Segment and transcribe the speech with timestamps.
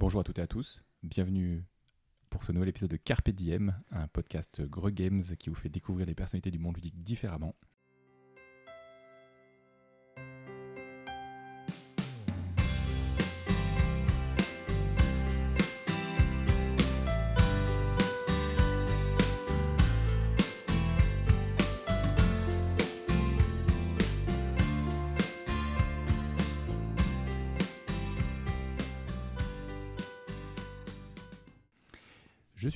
[0.00, 1.62] Bonjour à toutes et à tous, bienvenue
[2.30, 6.06] pour ce nouvel épisode de Carpe Diem, un podcast Greux Games qui vous fait découvrir
[6.06, 7.54] les personnalités du monde ludique différemment.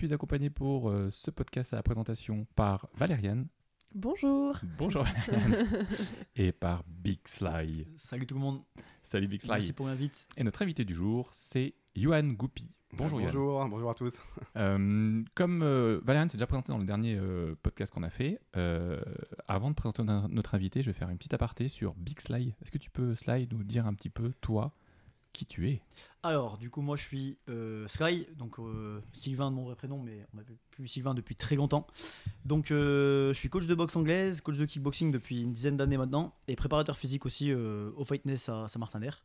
[0.06, 3.46] Suis accompagné pour euh, ce podcast à la présentation par Valériane.
[3.95, 4.56] Bonjour.
[4.76, 5.86] Bonjour Valériane.
[6.36, 7.86] et par Big Sly.
[7.96, 8.60] Salut tout le monde.
[9.02, 9.50] Salut Big Sly.
[9.50, 10.26] Merci pour l'invite.
[10.36, 12.68] Et notre invité du jour, c'est Johan Goupy.
[12.96, 13.20] Bonjour.
[13.20, 14.14] Bonjour, bonjour à tous.
[14.56, 18.40] Euh, comme euh, Valériane s'est déjà présenté dans le dernier euh, podcast qu'on a fait,
[18.56, 19.00] euh,
[19.48, 22.54] avant de présenter no- notre invité, je vais faire une petite aparté sur Big Sly.
[22.62, 24.73] Est-ce que tu peux, Sly, nous dire un petit peu, toi,
[25.34, 25.83] qui tu es
[26.23, 29.99] Alors, du coup, moi je suis euh, Sky, donc euh, Sylvain de mon vrai prénom,
[29.99, 31.87] mais on m'appelle plus Sylvain depuis très longtemps.
[32.46, 35.99] Donc, euh, je suis coach de boxe anglaise, coach de kickboxing depuis une dizaine d'années
[35.99, 39.23] maintenant, et préparateur physique aussi au Fightness à Saint-Martin-d'Air.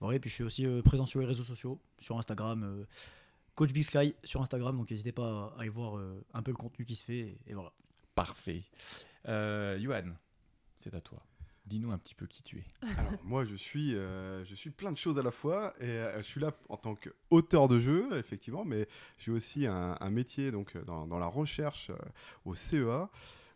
[0.00, 2.84] Voilà, et puis je suis aussi présent sur les réseaux sociaux, sur Instagram,
[3.54, 6.02] coach Big Sky sur Instagram, donc n'hésitez pas à aller voir
[6.34, 7.72] un peu le contenu qui se fait, et, et voilà.
[8.14, 8.64] Parfait.
[9.24, 10.12] Johan,
[10.76, 11.22] c'est à toi.
[11.66, 12.64] Dis-nous un petit peu qui tu es.
[12.98, 16.16] Alors, moi, je suis, euh, je suis plein de choses à la fois et euh,
[16.16, 18.88] je suis là en tant qu'auteur de jeu, effectivement, mais
[19.18, 21.90] j'ai aussi un, métier donc euh, dans, la recherche
[22.44, 23.08] au CEA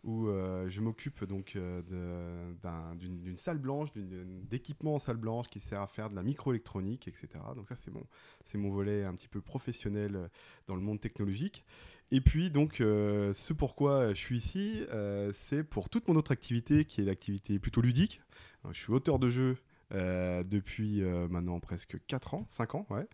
[0.04, 0.28] où
[0.68, 6.14] je m'occupe donc d'une salle blanche, d'équipement en salle blanche qui sert à faire de
[6.14, 7.28] la microélectronique, etc.
[7.56, 8.06] Donc ça, c'est mon,
[8.54, 10.30] mon volet un petit peu professionnel
[10.68, 11.64] dans le monde technologique.
[12.12, 16.30] Et puis donc, euh, ce pourquoi je suis ici, euh, c'est pour toute mon autre
[16.32, 18.20] activité qui est l'activité plutôt ludique.
[18.64, 19.56] Euh, Je suis auteur de jeux
[19.94, 23.06] euh, depuis euh, maintenant presque 4 ans, 5 ans, ouais.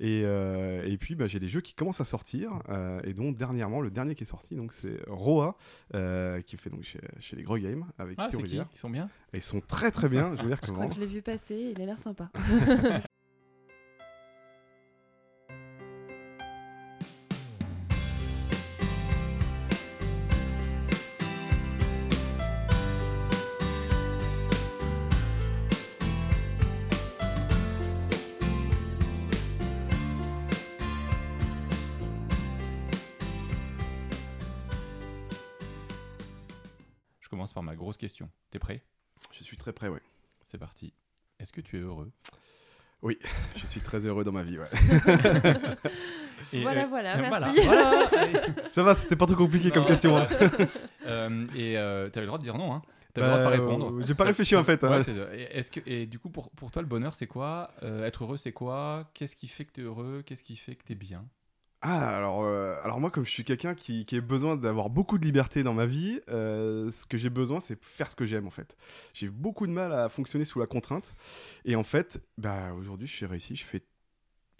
[0.00, 3.32] Et, euh, et puis bah, j'ai des jeux qui commencent à sortir, euh, et dont
[3.32, 5.56] dernièrement, le dernier qui est sorti, donc c'est Roa,
[5.94, 8.50] euh, qui fait donc chez, chez les Gros Games avec Ah, Théo c'est qui?
[8.50, 8.66] Rivière.
[8.74, 9.08] Ils sont bien?
[9.34, 10.88] Ils sont très très bien, je veux dire Je que crois vraiment.
[10.88, 12.30] que je l'ai vu passer, il a l'air sympa.
[38.02, 38.28] question.
[38.50, 38.82] T'es prêt?
[39.30, 40.00] Je suis très prêt, ouais.
[40.44, 40.92] C'est parti.
[41.38, 42.10] Est-ce que tu es heureux?
[43.56, 44.66] Je suis très heureux dans ma vie, ouais.
[46.52, 47.60] Et, voilà, euh, voilà, voilà, merci.
[47.64, 48.08] voilà.
[48.72, 50.16] Ça va, c'était pas trop compliqué comme question.
[50.16, 50.26] hein.
[51.06, 53.50] Euh, et euh, t'as le droit de dire non, hein T'as le droit de Bah,
[53.50, 53.90] pas répondre.
[53.92, 54.82] euh, J'ai pas réfléchi en fait.
[54.84, 54.90] hein.
[55.00, 57.72] Ouais, est-ce que, et du coup, pour, pour toi, le bonheur, c'est quoi?
[57.82, 59.10] Euh, Être heureux, c'est quoi?
[59.14, 60.22] Qu'est-ce qui fait que t'es heureux?
[60.24, 61.24] Qu'est-ce qui fait que t'es bien?
[61.84, 65.24] Ah, alors, euh, alors moi, comme je suis quelqu'un qui, a besoin d'avoir beaucoup de
[65.24, 68.50] liberté dans ma vie, euh, ce que j'ai besoin, c'est faire ce que j'aime, en
[68.52, 68.76] fait.
[69.14, 71.16] J'ai beaucoup de mal à fonctionner sous la contrainte.
[71.64, 73.56] Et en fait, bah, aujourd'hui, je suis réussi.
[73.56, 73.82] Je fais,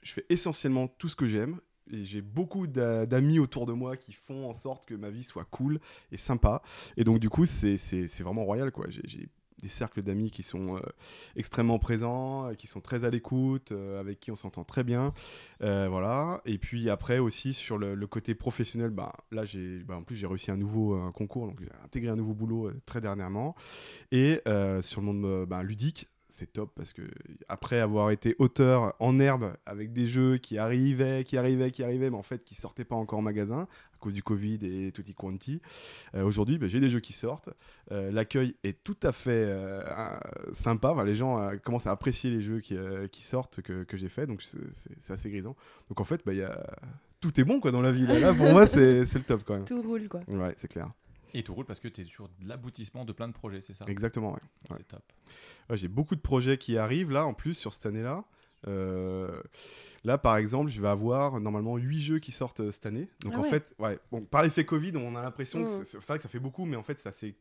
[0.03, 1.61] je fais essentiellement tout ce que j'aime.
[1.93, 5.25] Et j'ai beaucoup d'a- d'amis autour de moi qui font en sorte que ma vie
[5.25, 5.81] soit cool
[6.13, 6.63] et sympa.
[6.97, 7.77] Et donc, du coup, c'est
[8.23, 8.87] vraiment royal, quoi.
[8.89, 9.29] J'ai
[9.63, 10.81] des cercles d'amis qui sont euh,
[11.37, 15.15] extrêmement présents, euh, qui sont très à l'écoute, euh, avec qui on s'entend très bien.
[15.61, 16.41] Voilà.
[16.45, 20.27] Et puis après aussi sur le, côté professionnel, bah, là j'ai, bah, en plus j'ai
[20.27, 23.55] réussi un nouveau concours, donc j'ai intégré un nouveau boulot très dernièrement.
[24.11, 24.41] Et
[24.81, 27.03] sur le monde bah, ludique, c'est top parce que
[27.49, 32.11] après avoir été auteur en herbe avec des jeux qui arrivaient, qui arrivaient, qui arrivaient,
[32.11, 33.69] mais en fait qui sortaient pas encore en magasin
[34.03, 35.61] cause du Covid et tutti quanti.
[36.15, 37.49] euh, Aujourd'hui, bah, j'ai des jeux qui sortent.
[37.91, 39.83] Euh, L'accueil est tout à fait euh,
[40.53, 40.91] sympa.
[40.91, 43.97] Enfin, les gens euh, commencent à apprécier les jeux qui, euh, qui sortent que, que
[43.97, 45.57] j'ai fait, donc c'est- assez grisant.
[45.89, 46.63] Donc en fait, bah, il y a...
[47.21, 48.07] tout est bon quoi dans la vie.
[48.07, 49.65] Là, Là, pour moi, c'est le top quand même.
[49.65, 50.21] Tout roule, quoi.
[50.29, 50.91] Ouais, c'est clair.
[51.35, 53.85] Et tout roule parce que t'es sur de l'aboutissement de plein de projets, c'est ça?
[53.89, 54.33] Exactement.
[54.33, 54.41] ouais.
[54.71, 54.77] ouais.
[54.79, 55.03] C'est top.
[55.71, 58.25] Ouais, J'ai beaucoup de projets qui arrivent là en plus sur cette année-là.
[58.69, 59.41] Euh,
[60.05, 63.09] là, par exemple, je vais avoir normalement 8 jeux qui sortent euh, cette année.
[63.21, 63.49] Donc Ah en ouais.
[63.49, 65.85] fait, ouais, bon, par l'effet Covid, on a l'impression que Mm.
[65.85, 67.35] c'est vrai que ça fait beaucoup, mais en fait, ça s'est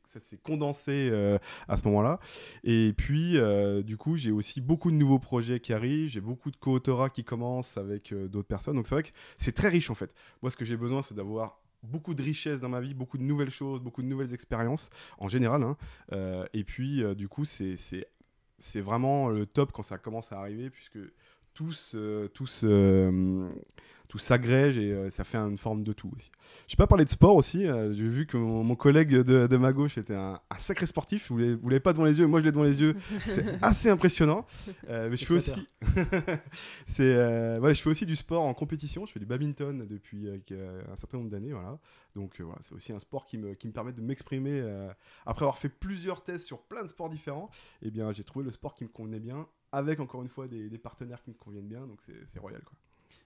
[0.44, 1.38] condensé euh,
[1.68, 2.19] à ce moment-là.
[2.63, 3.38] Et puis,
[3.84, 6.10] du coup, j'ai aussi beaucoup de nouveaux projets qui arrivent.
[6.10, 8.75] J'ai beaucoup de co-autorat qui commencent avec d'autres personnes.
[8.75, 10.12] Donc c'est vrai que c'est très riche en fait.
[10.42, 13.24] Moi, ce que j'ai besoin, c'est d'avoir beaucoup de richesse dans ma vie, beaucoup de
[13.24, 15.63] nouvelles choses, beaucoup de nouvelles expériences en général.
[15.63, 15.78] hein.
[16.13, 17.75] Euh, et puis, euh, du coup, c'est
[18.62, 21.00] c'est vraiment le top quand ça commence à arriver, puisque
[21.53, 23.50] tout se, tout se-
[24.07, 26.30] tout s'agrège et euh, ça fait une forme de tout aussi.
[26.68, 27.65] Je n'ai pas parlé de sport aussi.
[27.65, 30.86] euh, J'ai vu que mon, mon collègue de, de ma gauche était un, un sacré
[30.86, 31.31] sportif.
[31.31, 32.94] Vous ne l'avez pas devant les yeux, moi je l'ai devant les yeux.
[33.30, 34.45] C'est assez impressionnant.
[34.89, 35.65] Euh, mais je fais aussi,
[36.86, 39.06] c'est euh, voilà, je fais aussi du sport en compétition.
[39.06, 41.80] Je fais du badminton depuis euh, un certain nombre d'années, voilà.
[42.15, 44.59] Donc euh, voilà, c'est aussi un sport qui me, qui me permet de m'exprimer.
[44.62, 44.89] euh,
[45.25, 47.50] après avoir fait plusieurs tests sur plein de sports différents,
[47.81, 50.70] eh bien j'ai trouvé le sport qui me convenait bien, avec encore une fois des,
[50.70, 51.86] des partenaires qui me conviennent bien.
[51.88, 52.74] Donc c'est royal quoi.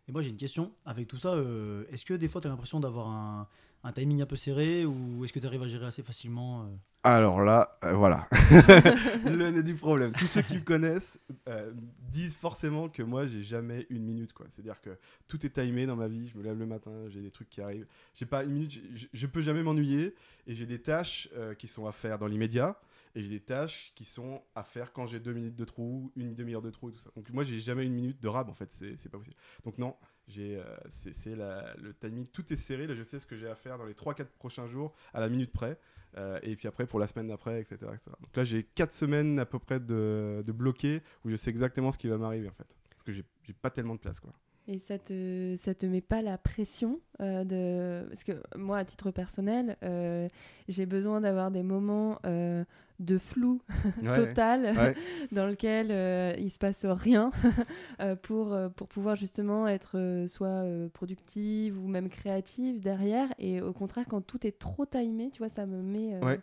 [0.08, 0.72] Et moi j'ai une question.
[0.86, 3.48] Avec tout ça, euh, est-ce que des fois tu as l'impression d'avoir un,
[3.86, 6.76] un timing un peu serré ou est-ce que tu arrives à gérer assez facilement euh
[7.04, 8.28] Alors là, euh, voilà,
[9.26, 10.12] le nez du problème.
[10.14, 11.72] Tous ceux qui me connaissent euh,
[12.12, 14.48] disent forcément que moi, j'ai jamais une minute, quoi.
[14.50, 14.98] C'est-à-dire que
[15.28, 16.28] tout est timé dans ma vie.
[16.28, 17.86] Je me lève le matin, j'ai des trucs qui arrivent.
[18.16, 18.82] J'ai pas une minute.
[19.14, 20.16] Je, peux jamais m'ennuyer.
[20.48, 22.80] Et j'ai des tâches euh, qui sont à faire dans l'immédiat.
[23.16, 26.36] Et j'ai des tâches qui sont à faire quand j'ai deux minutes de trou, une
[26.36, 27.12] demi-heure de trou et tout ça.
[27.16, 28.72] Donc moi, j'ai jamais une minute de rab, en fait.
[28.72, 29.38] C'est pas possible.
[29.64, 29.96] Donc non,
[30.28, 32.28] j'ai, euh, c'est le timing.
[32.28, 32.88] Tout est serré.
[32.88, 35.30] Là, je sais ce que j'ai à faire dans les 3-4 prochains jours à la
[35.30, 35.80] minute près.
[36.18, 37.78] Euh, et puis après pour la semaine d'après, etc..
[38.22, 41.92] Donc là, j'ai 4 semaines à peu près de, de bloqué où je sais exactement
[41.92, 42.78] ce qui va m'arriver en fait.
[42.90, 44.34] Parce que j'ai pas tellement de place quoi.
[44.68, 48.08] Et ça te, ça te met pas la pression euh, de...
[48.10, 50.28] Parce que moi, à titre personnel, euh,
[50.68, 52.64] j'ai besoin d'avoir des moments euh,
[53.00, 53.62] de flou
[54.16, 54.96] total Ouais.
[55.32, 57.30] dans lequel il se passe rien
[58.24, 60.64] pour, pour pouvoir justement être soit
[60.94, 63.28] productive ou même créative derrière.
[63.38, 66.40] Et au contraire, quand tout est trop timé, tu vois, ça me met Ouais.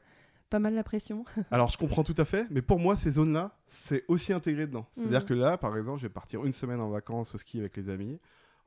[0.53, 1.25] Pas mal la pression.
[1.51, 4.87] Alors je comprends tout à fait, mais pour moi, ces zones-là, c'est aussi intégré dedans.
[4.93, 5.27] C'est-à-dire Mhm.
[5.27, 7.89] que là, par exemple, je vais partir une semaine en vacances au ski avec les
[7.91, 8.19] amis.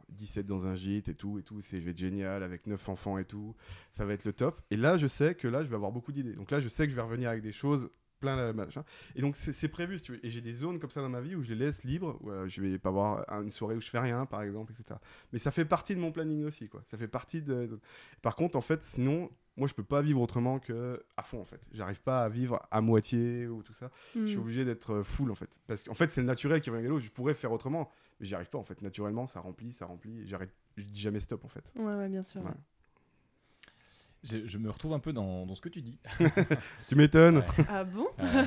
[0.10, 2.90] 17 dans un gîte et tout, et tout, c'est, je vais être génial avec 9
[2.90, 3.56] enfants et tout,
[3.92, 4.62] ça va être le top.
[4.70, 6.34] Et là, je sais que là, je vais avoir beaucoup d'idées.
[6.34, 7.90] Donc là, je sais que je vais revenir avec des choses
[8.20, 8.84] plein de machin.
[9.16, 10.24] Et donc, c'est, prévu, si tu veux.
[10.26, 12.30] Et j'ai des zones comme ça dans ma vie où je les laisse libres, où
[12.30, 15.00] euh, je vais pas avoir un- une soirée où je fais rien, par exemple, etc.
[15.34, 16.82] Mais ça fait partie de mon planning aussi, quoi.
[16.86, 17.80] Ça fait partie de.
[18.22, 21.46] Par contre, en fait, sinon, moi, je peux pas vivre autrement que à fond, en
[21.46, 21.62] fait.
[21.72, 23.90] J'arrive pas à vivre à moitié ou tout ça.
[24.16, 24.42] Je suis Mm.
[24.42, 25.50] obligé d'être euh, full en fait.
[25.68, 27.00] Parce qu'en fait, c'est le naturel qui à l'eau.
[27.00, 28.82] Je pourrais faire autrement, mais j'y arrive pas en fait.
[28.82, 30.28] Naturellement, ça remplit, ça remplit.
[30.28, 31.72] J'arrête, je dis jamais stop en fait.
[31.76, 32.44] Ouais, ouais, bien sûr.
[32.44, 32.52] Ouais.
[34.26, 36.00] Je, je me retrouve un peu dans, dans ce que tu dis.
[36.88, 37.38] Tu m'étonnes.
[37.38, 37.66] Ouais.
[37.70, 38.44] Ah bon Euh,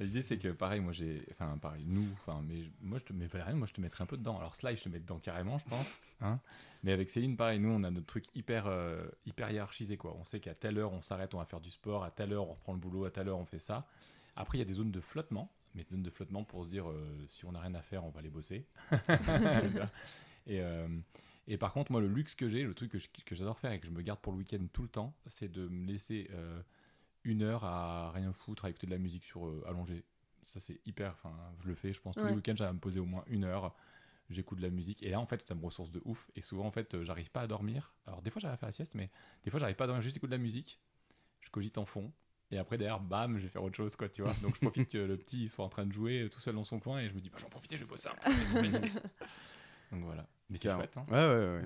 [0.00, 3.26] L'idée c'est que pareil, moi j'ai, enfin pareil, nous, enfin mais moi je te mets
[3.26, 4.38] Valériane, moi je te mettrais un peu dedans.
[4.38, 6.00] Alors Sly, je te mets dedans carrément, je pense.
[6.22, 6.40] Hein
[6.82, 10.16] mais avec Céline, pareil, nous on a notre truc hyper, euh, hyper hiérarchisé quoi.
[10.18, 12.48] On sait qu'à telle heure on s'arrête, on va faire du sport, à telle heure
[12.48, 13.86] on reprend le boulot, à telle heure on fait ça.
[14.36, 16.70] Après il y a des zones de flottement, mais des zones de flottement pour se
[16.70, 18.64] dire euh, si on n'a rien à faire, on va aller bosser.
[20.46, 20.88] et euh,
[21.50, 23.86] et par contre, moi, le luxe que j'ai, le truc que j'adore faire et que
[23.86, 26.62] je me garde pour le week-end tout le temps, c'est de me laisser euh,
[27.24, 30.04] une heure à rien foutre, à écouter de la musique sur euh, allongé.
[30.44, 31.10] Ça, c'est hyper.
[31.10, 33.24] Enfin, je le fais, je pense, tous les week-ends, j'arrive à me poser au moins
[33.26, 33.74] une heure.
[34.28, 35.02] J'écoute de la musique.
[35.02, 36.30] Et là, en fait, ça me ressource de ouf.
[36.36, 37.94] Et souvent, en fait, euh, j'arrive pas à dormir.
[38.06, 39.10] Alors, des fois, j'arrive à faire la sieste, mais
[39.42, 40.02] des fois, j'arrive pas à dormir.
[40.02, 40.78] Juste écoute de la musique.
[41.40, 42.12] Je cogite en fond.
[42.52, 44.34] Et après, derrière, bam, je vais faire autre chose, quoi, tu vois.
[44.34, 46.62] Donc, je profite que le petit il soit en train de jouer tout seul dans
[46.62, 47.00] son coin.
[47.00, 48.62] Et je me dis, bah, j'en profite, je vais bosser un peu.
[49.90, 50.28] Donc, voilà.
[50.50, 51.06] Mais c'est chouette, hein.
[51.08, 51.64] Ouais, ouais, ouais.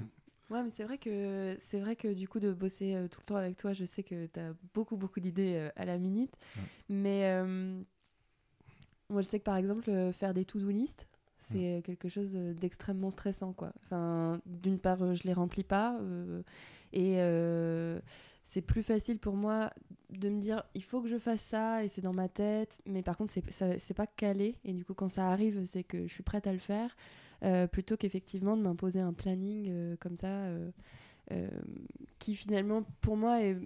[0.50, 3.26] Ouais, mais c'est vrai que c'est vrai que du coup de bosser euh, tout le
[3.26, 6.34] temps avec toi, je sais que tu as beaucoup beaucoup d'idées euh, à la minute.
[6.56, 6.62] Ouais.
[6.90, 7.80] Mais euh,
[9.08, 11.08] moi je sais que par exemple euh, faire des to-do list,
[11.38, 13.72] c'est quelque chose d'extrêmement stressant quoi.
[13.84, 16.42] Enfin, d'une part euh, je les remplis pas euh,
[16.92, 18.00] et euh,
[18.42, 19.70] c'est plus facile pour moi
[20.10, 23.02] de me dire il faut que je fasse ça et c'est dans ma tête, mais
[23.02, 26.22] par contre c'est pas calé et du coup quand ça arrive c'est que je suis
[26.22, 27.33] prête à le faire euh,
[27.66, 30.70] plutôt qu'effectivement de m'imposer un planning euh, comme ça euh,
[31.32, 31.48] euh,
[32.18, 33.56] qui finalement pour moi est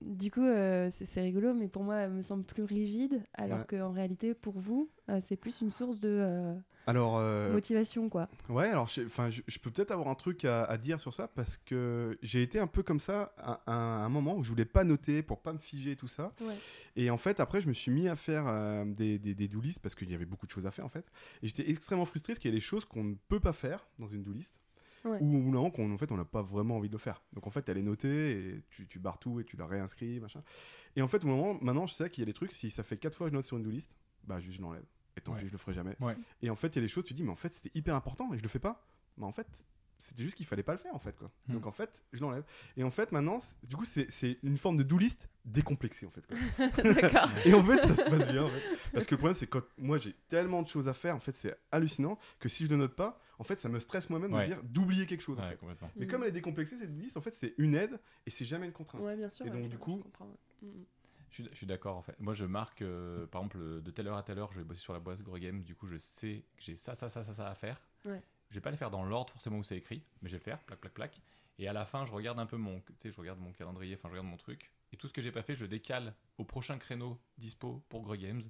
[0.00, 3.66] du coup euh, c'est rigolo mais pour moi me semble plus rigide alors Ouais.
[3.78, 6.54] qu'en réalité pour vous euh, c'est plus une source de euh,
[6.86, 9.02] Alors, euh, motivation quoi ouais, alors, je,
[9.46, 12.58] je, peux peut-être avoir un truc à, à dire sur ça parce que j'ai été
[12.58, 15.52] un peu comme ça à, à un moment où je voulais pas noter pour pas
[15.52, 16.32] me figer tout ça.
[16.40, 16.54] ouais.
[16.96, 19.60] Et en fait, après, je me suis mis à faire euh, des, des, des do
[19.82, 21.06] parce qu'il y avait beaucoup de choses à faire en fait.
[21.42, 23.86] Et j'étais extrêmement frustré parce qu'il y a des choses qu'on ne peut pas faire
[23.98, 24.54] dans une do list.
[25.04, 25.18] Ouais.
[25.20, 27.22] Ou, non, qu'on en fait, on n'a pas vraiment envie de le faire.
[27.32, 30.20] Donc en fait, elle est notée et tu, tu barres tout et tu la réinscris,
[30.20, 30.42] machin.
[30.94, 32.82] Et en fait, au moment, maintenant, je sais qu'il y a des trucs, si ça
[32.82, 33.90] fait quatre fois que je note sur une do list,
[34.24, 34.84] bah juste je l'enlève.
[35.16, 35.40] Et tant Ouais.
[35.40, 35.96] pis, je le ferai jamais.
[36.00, 36.16] Ouais.
[36.40, 37.94] Et en fait, il y a des choses, tu dis, mais en fait, c'était hyper
[37.94, 38.86] important et je le fais pas.
[39.18, 39.46] Mais en fait,
[39.98, 41.30] c'était juste qu'il fallait pas le faire en fait quoi.
[41.46, 41.52] Hmm.
[41.52, 42.42] Donc en fait, je l'enlève.
[42.76, 46.10] Et en fait, maintenant, du coup, c'est c'est une forme de do list décomplexée en
[46.10, 46.26] fait.
[46.26, 46.36] quoi.
[47.44, 48.44] Et en fait, ça se passe bien.
[48.44, 48.62] en fait.
[48.92, 51.20] Parce que le problème, c'est que quand moi j'ai tellement de choses à faire, en
[51.20, 54.32] fait, c'est hallucinant que si je le note pas, en fait, ça me stresse moi-même
[54.32, 54.48] Ouais.
[54.48, 55.38] de dire d'oublier quelque chose.
[55.38, 55.56] en Ouais, fait.
[55.56, 55.90] complètement.
[55.96, 56.08] Mais Mm.
[56.08, 58.72] comme elle est décomplexée, cette liste, en fait, c'est une aide et c'est jamais une
[58.72, 59.02] contrainte.
[59.02, 60.02] ouais bien sûr Et donc, du je coup-
[61.32, 62.18] Je suis, d'accord en fait.
[62.20, 64.80] Moi je marque euh, par exemple de telle heure à telle heure je vais bosser
[64.80, 65.62] sur la boîte Gros Game.
[65.62, 67.80] Du coup je sais que j'ai ça, ça, ça, ça, ça à faire.
[68.04, 68.22] Ouais.
[68.50, 70.44] Je vais pas les faire dans l'ordre forcément où c'est écrit, mais je vais le
[70.44, 71.22] faire, plac, plac, plac.
[71.58, 73.94] Et à la fin, je regarde un peu mon, tu sais, je regarde mon calendrier,
[73.94, 74.70] enfin, je regarde mon truc.
[74.92, 78.18] Et tout ce que j'ai pas fait, je décale au prochain créneau dispo pour Grey
[78.18, 78.42] Games.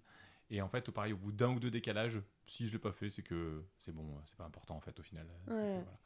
[0.50, 3.10] Et en fait, pareil, au bout d'un ou deux décalages, si je l'ai pas fait,
[3.10, 5.26] c'est que c'est bon, c'est pas important en fait au final.
[5.46, 5.74] C'est que, Ouais.
[5.74, 5.98] voilà.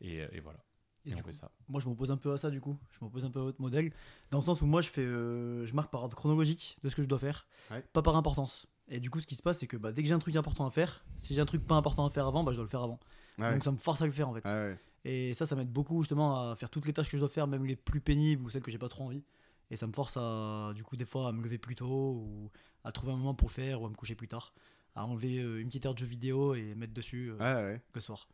[0.00, 0.58] Et, euh, et voilà.
[1.06, 1.50] Et Et, du on coup, fait ça.
[1.68, 2.76] Moi, je m'oppose un peu à ça, du coup.
[2.90, 3.90] Je m'oppose un peu à votre modèle.
[4.30, 6.96] Dans le sens où moi, je, fais, euh, je marque par ordre chronologique de ce
[6.96, 7.82] que je dois faire, Ouais.
[7.92, 8.66] pas par importance.
[8.88, 10.36] Et du coup, ce qui se passe, c'est que bah, dès que j'ai un truc
[10.36, 12.64] important à faire, si j'ai un truc pas important à faire avant, bah, je dois
[12.64, 12.98] le faire avant.
[13.38, 13.52] Ouais.
[13.52, 14.44] Donc ça me force à le faire, en fait.
[14.46, 14.78] Ouais.
[15.04, 17.46] Et ça, ça m'aide beaucoup, justement, à faire toutes les tâches que je dois faire,
[17.46, 19.24] même les plus pénibles ou celles que j'ai pas trop envie.
[19.70, 22.50] Et ça me force à, du coup, des fois, à me lever plus tôt ou
[22.84, 24.52] à trouver un moment pour le faire ou à me coucher plus tard.
[24.96, 27.38] À enlever euh, une petite heure de jeu vidéo et mettre dessus euh,
[27.72, 27.80] ouais.
[27.94, 28.28] le soir.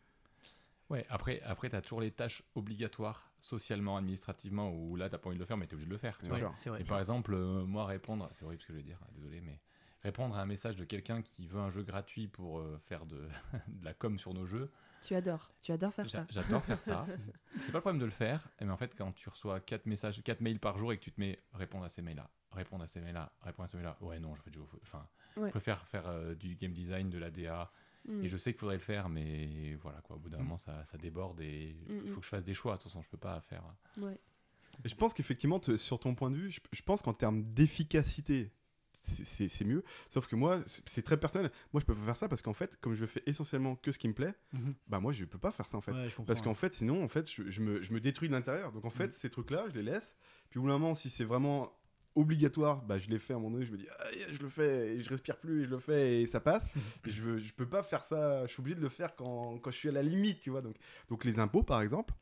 [0.88, 5.28] Ouais, après, après tu as toujours les tâches obligatoires socialement, administrativement, où là, t'as pas
[5.28, 6.16] envie de le faire, mais tu es obligé de le faire.
[6.18, 6.38] tu vois.
[6.38, 6.54] sûr.
[6.56, 6.80] C'est vrai.
[6.80, 9.60] Et par exemple, euh, moi, répondre, c'est horrible ce que je vais dire, désolé, mais
[10.02, 13.28] répondre à un message de quelqu'un qui veut un jeu gratuit pour euh, faire de,
[13.68, 14.70] de la com sur nos jeux,
[15.02, 16.24] Tu adores, tu adores faire ça.
[16.28, 17.04] j'adore faire ça.
[17.58, 20.22] C'est pas le problème de le faire, mais en fait, quand tu reçois 4 messages,
[20.22, 22.86] 4 mails par jour et que tu te mets répondre à ces mails-là, répondre à
[22.86, 25.04] ces mails-là, répondre à ces mails-là, ouais, non, je fais du enfin,
[25.36, 25.46] Ouais.
[25.48, 27.70] je préfère faire euh, du game design, de la DA,
[28.08, 28.22] Mm.
[28.24, 30.42] et je sais qu'il faudrait le faire, mais voilà, quoi, au bout d'un Mm.
[30.42, 32.76] moment, ça, ça déborde et Mm, il faut que je fasse des choix.
[32.76, 33.62] De toute façon, je peux pas faire.
[33.98, 34.18] Ouais.
[34.84, 38.52] Et je pense qu'effectivement, sur ton point de vue, je, je pense qu'en termes d'efficacité,
[39.02, 39.84] c'est- mieux.
[40.10, 41.50] Sauf que moi, c'est- très personnel.
[41.72, 43.98] Moi, je peux pas faire ça parce qu'en fait, comme je fais essentiellement que ce
[43.98, 44.74] qui me plaît, Mhm.
[44.88, 45.92] bah moi, je peux pas faire ça en fait.
[45.92, 46.54] Ouais, Parce qu'en ouais.
[46.56, 48.72] fait, sinon, en fait, je, je me, je me détruis de l'intérieur.
[48.72, 49.12] Donc en fait, Mm.
[49.12, 50.14] ces trucs-là, je les laisse.
[50.50, 51.72] Puis au bout d'un moment, si c'est vraiment
[52.16, 54.48] obligatoire, bah je les fais à un moment donné, je me dis, Ah, je le
[54.48, 56.66] fais, et je respire plus, et je le fais, et ça passe.
[57.06, 59.58] et je, veux, je peux pas faire ça, je suis obligé de le faire quand,
[59.58, 60.62] quand je suis à la limite, tu vois.
[60.62, 60.76] Donc,
[61.08, 62.12] donc les impôts, par exemple,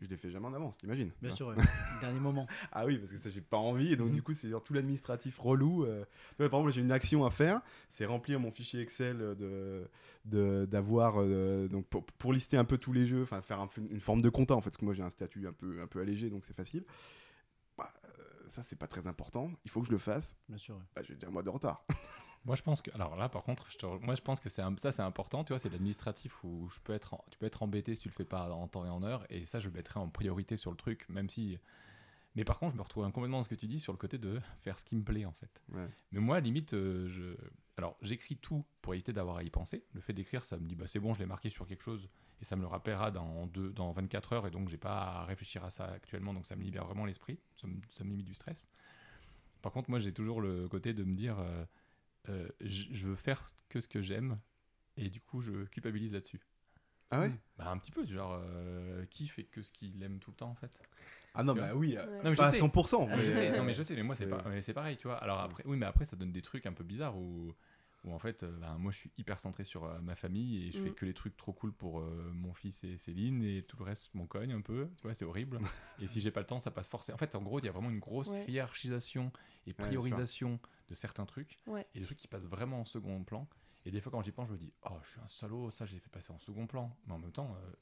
[0.00, 1.34] je les fais jamais en avance, t'imagines Bien hein.
[1.36, 1.54] sûr, ouais.
[2.00, 2.48] dernier moment.
[2.72, 3.92] Ah oui, parce que ça, j'ai pas envie.
[3.92, 4.14] Et donc, Mhm.
[4.14, 5.84] du coup, c'est genre tout l'administratif relou.
[5.84, 6.04] euh.
[6.38, 7.60] Par exemple, j'ai une action à faire.
[7.88, 9.88] C'est remplir mon fichier Excel de,
[10.24, 11.14] de- d'avoir.
[11.20, 14.22] euh, donc, pour, pour lister un peu tous les jeux, enfin, faire un- une forme
[14.22, 14.70] de compta, en fait.
[14.70, 16.82] Parce que moi, j'ai un statut un peu, un peu allégé, donc c'est facile.
[18.52, 19.50] Ça, c'est pas très important.
[19.64, 20.36] Il faut que je le fasse.
[20.46, 20.82] Bien sûr, ouais.
[20.94, 21.82] Bah, je vais dire un mois de retard.
[22.44, 22.90] Moi, je pense que.
[22.94, 25.42] Alors là, par contre, je te- moi, je pense que c'est un- ça, c'est important.
[25.44, 28.08] Tu vois, c'est l'administratif où je peux être, en- tu peux être embêté si tu
[28.08, 29.24] le fais pas en temps et en heure.
[29.30, 31.58] Et ça, je le mettrai en priorité sur le truc, même si.
[32.34, 34.18] Mais par contre, je me retrouve complètement dans ce que tu dis sur le côté
[34.18, 35.62] de faire ce qui me plaît, en fait.
[35.72, 35.88] Ouais.
[36.10, 37.36] Mais moi, limite, euh, je.
[37.78, 39.84] Alors, j'écris tout pour éviter d'avoir à y penser.
[39.92, 42.10] Le fait d'écrire, ça me dit, bah, c'est bon, je l'ai marqué sur quelque chose
[42.42, 45.24] et ça me le rappellera dans, deux, dans 24 heures et donc j'ai pas à
[45.24, 46.34] réfléchir à ça actuellement.
[46.34, 47.38] Donc, ça me libère vraiment l'esprit.
[47.54, 48.68] Ça me, ça me limite du stress.
[49.62, 51.64] Par contre, moi, j'ai toujours le côté de me dire, euh,
[52.28, 54.38] euh, je je veux faire que ce que j'aime
[54.96, 56.40] et du coup, je culpabilise là-dessus.
[57.12, 57.32] Ah ouais?
[57.58, 60.50] Bah, un petit peu, genre, euh, qui fait que ce qu'il aime tout le temps,
[60.50, 60.80] en fait?
[61.34, 61.96] Ah non, Tu bah oui.
[61.96, 62.24] euh, Ouais.
[62.24, 62.58] Non, mais Pas à je sais.
[62.58, 63.08] 100%.
[63.10, 64.96] Ah, je mais- sais, non mais je sais, mais moi c'est pas, mais c'est pareil,
[64.96, 65.16] tu vois.
[65.18, 67.54] Alors après, oui, mais après ça donne des trucs un peu bizarres où,
[68.04, 70.72] où en fait, euh, ben, moi je suis hyper centré sur euh, ma famille et
[70.72, 70.94] je fais Mm.
[70.94, 74.10] que les trucs trop cool pour euh, mon fils et Céline et tout le reste
[74.12, 74.88] je m'en cogne un peu.
[74.96, 75.58] Tu vois, c'est horrible.
[76.00, 77.14] et si j'ai pas le temps, ça passe forcément.
[77.14, 78.46] En fait, en gros, il y a vraiment une grosse Ouais.
[78.48, 79.30] hiérarchisation
[79.66, 81.86] et priorisation de certains trucs Ouais.
[81.94, 83.48] et des trucs qui passent vraiment en second plan.
[83.84, 85.86] Et des fois, quand j'y pense, je me dis, oh, je suis un salaud, ça
[85.86, 86.96] j'ai fait passer en second plan.
[87.06, 87.54] Mais en même temps.
[87.56, 87.72] euh,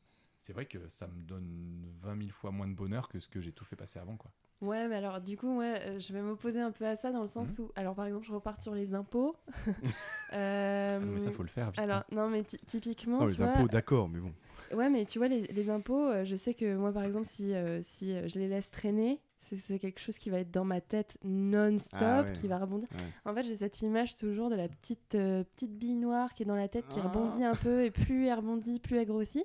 [0.43, 3.41] c'est vrai que ça me donne 20 000 fois moins de bonheur que ce que
[3.43, 4.33] j'ai tout fait passer avant, quoi.
[4.61, 7.23] Ouais, mais alors du coup, ouais, euh, je vais m'opposer un peu à ça dans
[7.23, 7.65] le sens Mhm.
[7.67, 9.37] où, alors par exemple, je repars sur les impôts.
[10.33, 11.81] Euh, Ah non, mais ça, faut le faire vite.
[11.81, 11.85] hein.
[11.85, 14.33] alors non, mais ty- typiquement, Non, tu les vois, impôts, d'accord, mais bon.
[14.73, 17.53] Ouais, mais tu vois, les, les impôts, euh, je sais que moi, par exemple, si,
[17.83, 19.21] si je les laisse traîner,
[19.57, 22.33] c'est- quelque chose qui va être dans ma tête non-stop, Ah ouais.
[22.33, 22.89] qui va rebondir.
[22.93, 23.31] Ouais.
[23.31, 26.47] En fait, j'ai cette image toujours de la petite, euh, petite bille noire qui est
[26.47, 27.09] dans la tête, qui Ah.
[27.09, 29.45] rebondit un peu, et plus elle rebondit, plus elle grossit.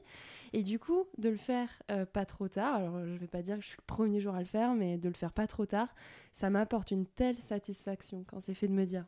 [0.54, 3.56] Et du coup, de le faire euh, pas trop tard, alors je vais pas dire
[3.58, 5.66] que je suis le premier jour à le faire, mais de le faire pas trop
[5.66, 5.94] tard,
[6.34, 9.06] ça m'apporte une telle satisfaction quand c'est fait de me dire,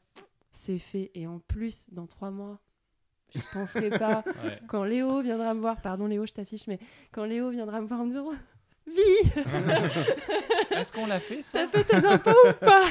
[0.52, 2.60] c'est fait, et en plus, dans trois mois,
[3.36, 4.60] je penserai pas Ouais.
[4.68, 6.80] quand Léo viendra me voir, pardon Léo, je t'affiche, mais
[7.12, 8.30] quand Léo viendra me voir en me disant
[8.88, 9.32] Vie,
[10.72, 11.68] Est-ce qu'on l'a fait ça?
[11.68, 12.86] T'as fait tes impôts ou pas?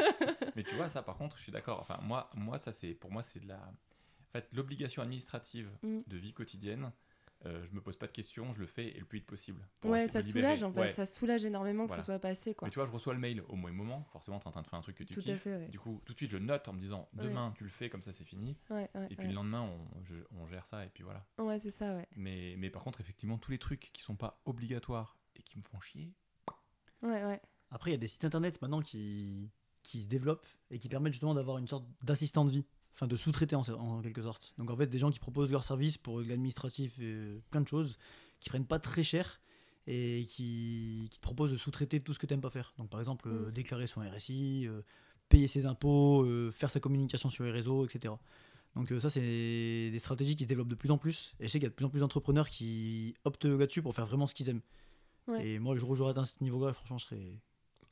[0.56, 1.80] Mais tu vois, ça par contre, je suis d'accord.
[1.80, 3.56] Enfin, moi, moi ça c'est pour moi c'est de la.
[3.56, 6.00] En fait, l'obligation administrative Mm.
[6.06, 6.92] de vie quotidienne,
[7.46, 9.66] euh, je me pose pas de questions, je le fais et le plus vite possible.
[9.84, 10.92] Ouais, ça soulage en fait, Ouais.
[10.92, 12.02] ça soulage énormément que Voilà.
[12.02, 12.66] ce soit passé quoi.
[12.66, 14.04] Mais tu vois, je reçois le mail au moins moment.
[14.12, 15.40] Forcément, t'es en train de faire un truc que tu Tout à kiffes.
[15.42, 15.68] fait, ouais.
[15.68, 17.24] Du coup, tout de suite, je note en me disant Ouais.
[17.24, 18.56] demain, tu le fais, comme ça, c'est fini.
[19.08, 21.24] Et puis le lendemain, on, je- on gère ça et puis voilà.
[21.38, 22.06] Ouais, c'est ça, ouais.
[22.16, 25.62] Mais, mais par contre, effectivement, tous les trucs qui sont pas obligatoires et qui me
[25.62, 26.12] font chier.
[27.02, 27.40] Ouais, ouais.
[27.70, 29.50] Après, il y a des sites internet maintenant qui,
[29.82, 32.64] qui se développent et qui permettent justement d'avoir une sorte d'assistant de vie,
[32.94, 34.54] enfin de sous-traiter en, en quelque sorte.
[34.58, 37.98] Donc en fait, des gens qui proposent leur service pour l'administratif et plein de choses,
[38.40, 39.40] qui prennent pas très cher
[39.86, 42.74] et qui, qui te proposent de sous-traiter tout ce que tu n'aimes pas faire.
[42.78, 43.52] Donc par exemple, euh, Mm.
[43.52, 44.82] déclarer son RSI, euh,
[45.28, 48.14] payer ses impôts, euh, faire sa communication sur les réseaux, etc.
[48.74, 49.20] Donc euh, ça, c'est
[49.90, 51.34] des stratégies qui se développent de plus en plus.
[51.40, 53.94] Et je sais qu'il y a de plus en plus d'entrepreneurs qui optent là-dessus pour
[53.94, 54.62] faire vraiment ce qu'ils aiment.
[55.36, 57.40] Et moi, le jour où j'aurai atteint ce niveau-là, franchement, je serai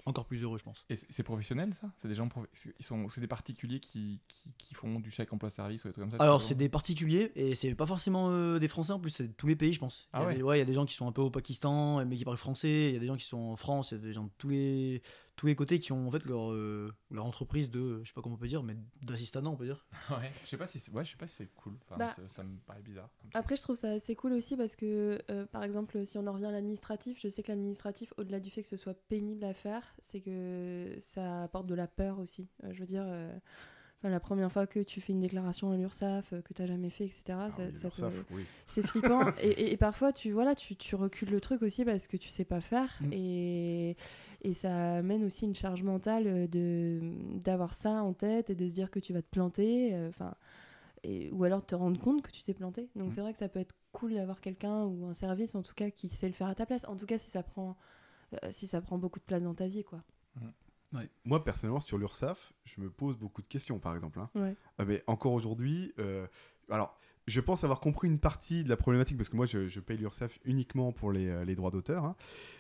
[0.07, 0.85] encore plus heureux, je pense.
[0.89, 1.91] Et c'est professionnel ça?
[1.97, 2.47] C'est des gens prof-
[2.79, 5.93] ils sont c'est des particuliers qui, qui, qui font du chèque emploi service ou des
[5.93, 9.01] trucs comme ça Alors, c'est des particuliers et c'est pas forcément euh, des Français en
[9.01, 10.09] plus, c'est de tous les pays, je pense.
[10.13, 10.35] Ah il y a ouais.
[10.37, 12.25] des- ouais, il y a des gens qui sont un peu au Pakistan, mais qui
[12.25, 12.89] parlent français.
[12.89, 13.91] Il y a des gens qui sont en France.
[13.91, 15.03] Il y a des gens de tous les,
[15.35, 18.23] tous les côtés qui ont en fait leur, euh, leur entreprise de, je sais pas
[18.23, 19.85] comment on peut dire, mais d'assistanat, on peut dire.
[20.11, 21.75] Ouais, je sais pas si c'est ouais, je sais pas si c'est cool.
[21.89, 23.11] Enfin, Bah, ça, me paraît bizarre.
[23.35, 26.33] Après, je trouve ça assez cool aussi parce que, euh, par exemple, si on en
[26.33, 29.53] revient à l'administratif, je sais que l'administratif, au-delà du fait que ce soit pénible à
[29.53, 32.49] faire, c'est que ça apporte de la peur aussi.
[32.65, 33.33] Euh, je veux dire, euh,
[33.99, 36.69] enfin, la première fois que tu fais une déclaration à l'URSSAF, euh, que tu n'as
[36.69, 38.45] jamais fait, etc., Ah ça- oui, ça l'URSSAF, peut- oui.
[38.67, 39.21] c'est flippant.
[39.43, 42.29] et, et- et parfois, tu, voilà, tu, tu recules le truc aussi parce que tu
[42.29, 42.99] sais pas faire.
[43.01, 43.13] Mm.
[43.13, 43.97] Et,
[44.43, 47.01] et ça amène aussi une charge mentale de
[47.45, 49.95] d'avoir ça en tête et de se dire que tu vas te planter.
[50.09, 50.35] Enfin.
[51.05, 52.89] et, ou alors de te rendre compte que tu t'es planté.
[52.97, 53.11] Donc Mm.
[53.13, 55.89] c'est vrai que ça peut être cool d'avoir quelqu'un ou un service en tout cas
[55.91, 56.85] qui sait le faire à ta place.
[56.89, 57.77] En tout cas si ça prend,
[58.51, 60.03] si ça prend beaucoup de place dans ta vie quoi.
[61.25, 64.21] Moi, personnellement, sur l'URSSAF, je me pose beaucoup de questions, par exemple.
[64.21, 64.31] hein.
[64.37, 64.55] Ouais.
[64.79, 66.27] Ah, mais encore aujourd'hui, euh,
[66.71, 69.81] alors, je pense avoir compris une partie de la problématique, parce que moi, je, je
[69.81, 72.05] paye l'URSSAF uniquement pour les, euh, les droits d'auteur.
[72.05, 72.15] hein.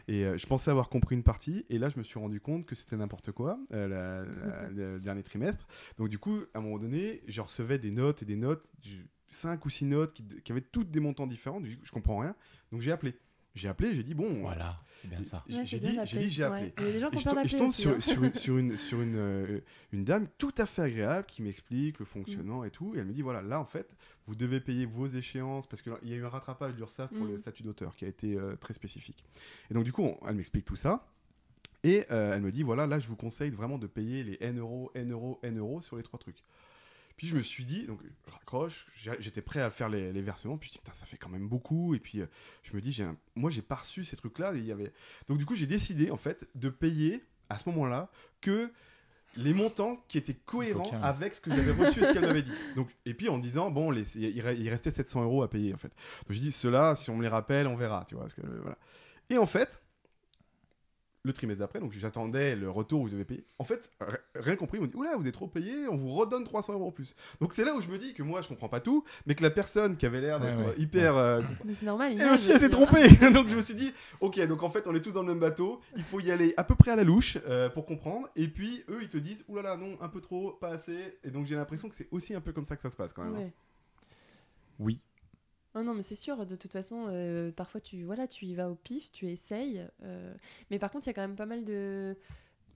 [0.08, 2.66] et euh, je pensais avoir compris une partie, et là, je me suis rendu compte
[2.66, 5.66] que c'était n'importe quoi, euh, la- la- le dernier trimestre.
[5.96, 8.96] Donc, du coup, à un moment donné, je recevais des notes et des notes, je-
[9.28, 11.60] cinq ou six notes qui, qui avaient toutes des montants différents.
[11.60, 12.34] Du coup, je comprends rien.
[12.72, 13.14] Donc, j'ai appelé.
[13.56, 14.28] J'ai appelé, j'ai dit, bon.
[14.28, 15.42] Voilà, c'est bien ça.
[15.48, 16.62] J'ai Ouais, dit, j'ai dit, j'ai appelé.
[16.66, 16.74] Ouais.
[16.78, 17.82] Il y a des gens qui Et ont je, peur to- et je tombe aussi,
[17.82, 18.00] sur, hein.
[18.00, 19.60] sur une, sur, une, sur une, euh,
[19.92, 22.94] une dame tout à fait agréable qui m'explique le fonctionnement et tout.
[22.94, 23.88] Et elle me dit voilà, là en fait,
[24.26, 27.32] vous devez payer vos échéances parce qu'il y a eu un rattrapage d'URSSAF pour Mhm.
[27.32, 29.24] le statut d'auteur qui a été euh, très spécifique.
[29.70, 31.06] Et donc, du coup, on- elle m'explique tout ça.
[31.82, 34.58] Et euh, elle me dit voilà, là, je vous conseille vraiment de payer les N
[34.58, 36.42] euros, N euros, N euros sur les trois trucs.
[37.16, 38.86] Puis je me suis dit, donc je raccroche,
[39.20, 41.48] j'étais prêt à faire les, les versements, puis je dis putain, ça fait quand même
[41.48, 41.94] beaucoup.
[41.94, 42.26] Et puis euh,
[42.62, 44.54] je me dis, un- moi j'ai pas reçu ces trucs-là.
[44.54, 44.92] et il y avait...
[45.28, 48.70] Donc du coup, j'ai décidé en fait de payer à ce moment-là que
[49.38, 52.52] les montants qui étaient cohérents avec ce que j'avais reçu et ce qu'elle m'avait dit.
[52.74, 55.72] Donc, et puis en disant, bon, les- il, re- il restait 700 euros à payer
[55.74, 55.88] en fait.
[55.88, 58.24] Donc j'ai dit, ceux-là, si on me les rappelle, on verra, tu vois.
[58.24, 58.78] Parce que, euh, voilà.
[59.30, 59.80] Et en fait,
[61.26, 63.44] le trimestre d'après, donc j'attendais le retour où vous avez payé.
[63.58, 63.90] En fait,
[64.34, 66.86] rien compris, ils m'ont dit Oula, vous êtes trop payé, on vous redonne 300 euros
[66.86, 67.14] en plus.
[67.40, 69.42] Donc c'est là où je me dis que moi je comprends pas tout, mais que
[69.42, 70.74] la personne qui avait l'air d'être ouais.
[70.78, 71.16] hyper.
[71.16, 72.12] euh, Mais c'est normal.
[72.12, 73.08] il elle aussi, elle s'est trompée.
[73.32, 75.40] donc je me suis dit Ok, donc en fait, on est tous dans le même
[75.40, 78.28] bateau, il faut y aller à peu près à la louche euh, pour comprendre.
[78.36, 81.18] Et puis eux, ils te disent Oulala, non, un peu trop, pas assez.
[81.24, 83.12] Et donc j'ai l'impression que c'est aussi un peu comme ça que ça se passe
[83.12, 83.34] quand même.
[83.34, 83.38] hein.
[83.38, 83.52] Ouais.
[84.78, 85.00] Oui.
[85.78, 88.70] Ah non, mais c'est sûr, de toute façon, euh, parfois tu, voilà, tu y vas
[88.70, 89.86] au pif, tu essayes.
[90.02, 90.34] euh,
[90.70, 92.16] mais par contre, il y a quand même pas mal de.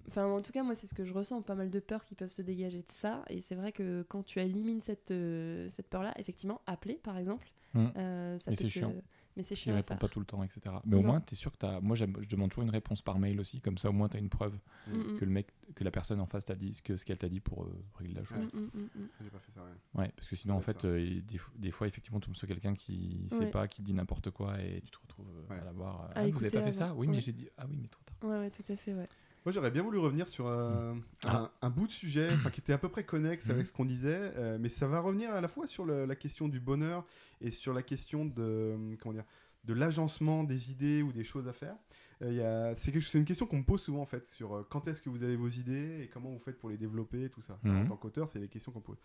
[0.08, 2.14] Enfin, en tout cas, moi, c'est ce que je ressens, pas mal de peurs qui
[2.14, 3.24] peuvent se dégager de ça.
[3.30, 7.50] Et c'est vrai que quand tu élimines cette, euh, cette peur-là, effectivement, appeler, par exemple,
[7.72, 7.86] Mm.
[7.86, 8.92] ça Mais peut c'est te- chiant.
[9.36, 9.72] Mais c'est Il chiant.
[9.74, 9.98] à répond faire.
[9.98, 10.74] pas tout le temps, etc.
[10.84, 11.80] Mais au moins, tu es sûr que tu as.
[11.80, 13.60] Moi, je demande toujours une réponse par mail aussi.
[13.60, 15.16] Comme ça, au moins, tu as une preuve Mm, mm.
[15.18, 17.28] que le mec, que la personne en face t'a dit ce que ce qu'elle t'a
[17.28, 18.38] dit pour euh, régler la chose.
[18.52, 19.08] Mm, mm, mm, mm.
[19.22, 20.00] J'ai pas fait ça, ouais.
[20.02, 22.48] Ouais, parce que sinon, en fait, euh, des, fo- des fois, effectivement, tu tombes sur
[22.48, 23.50] quelqu'un qui sait Ouais.
[23.50, 25.60] pas, qui dit n'importe quoi et tu te retrouves euh, Ouais.
[25.60, 26.10] à l'avoir.
[26.14, 26.92] Ah, vous avez pas fait ça?
[26.94, 27.20] Oui, mais ouais.
[27.20, 27.48] j'ai dit.
[27.56, 28.28] Ah oui, mais trop tard.
[28.28, 29.08] Ouais, ouais, tout à fait, ouais.
[29.46, 31.50] Moi, j'aurais bien voulu revenir sur euh, Ah.
[31.62, 33.50] un, un bout de sujet qui était à peu près connexe Mhm.
[33.52, 36.14] avec ce qu'on disait, euh, mais ça va revenir à la fois sur le- la
[36.16, 37.06] question du bonheur
[37.40, 39.24] et sur la question de, euh, comment dire,
[39.64, 41.74] de l'agencement des idées ou des choses à faire.
[42.22, 45.22] Euh, c'est une question qu'on me pose souvent en fait, sur quand est-ce que vous
[45.22, 47.58] avez vos idées et comment vous faites pour les développer, tout ça.
[47.64, 47.88] En Mhm.
[47.88, 48.98] tant qu'auteur, c'est les questions qu'on pose.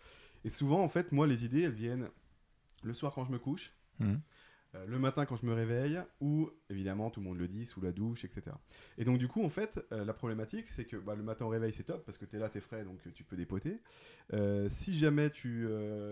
[0.44, 2.08] Et souvent, en fait, moi, les idées, elles viennent
[2.82, 4.20] le soir quand je me couche, Mhm.
[4.76, 7.80] Euh, le matin quand je me réveille, ou évidemment, tout le monde le dit, sous
[7.80, 8.56] la douche, etc.
[8.98, 11.48] Et donc, du coup, en fait, euh, la problématique, c'est que bah, le matin au
[11.48, 13.36] réveil, c'est top parce que tu es là, tu es frais, donc euh, tu peux
[13.36, 13.80] dépoter.
[14.68, 15.68] Si jamais tu,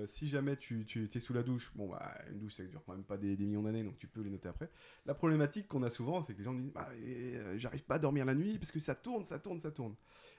[0.07, 2.95] si jamais tu, tu es sous la douche, bon, bah, une douche, ça dure quand
[2.95, 4.71] même pas des, millions d'années, donc tu peux les noter après.
[5.07, 6.89] La problématique qu'on a souvent, c'est que les gens me disent bah,
[7.57, 9.95] J'arrive pas à dormir la nuit parce que ça tourne, ça tourne, ça tourne.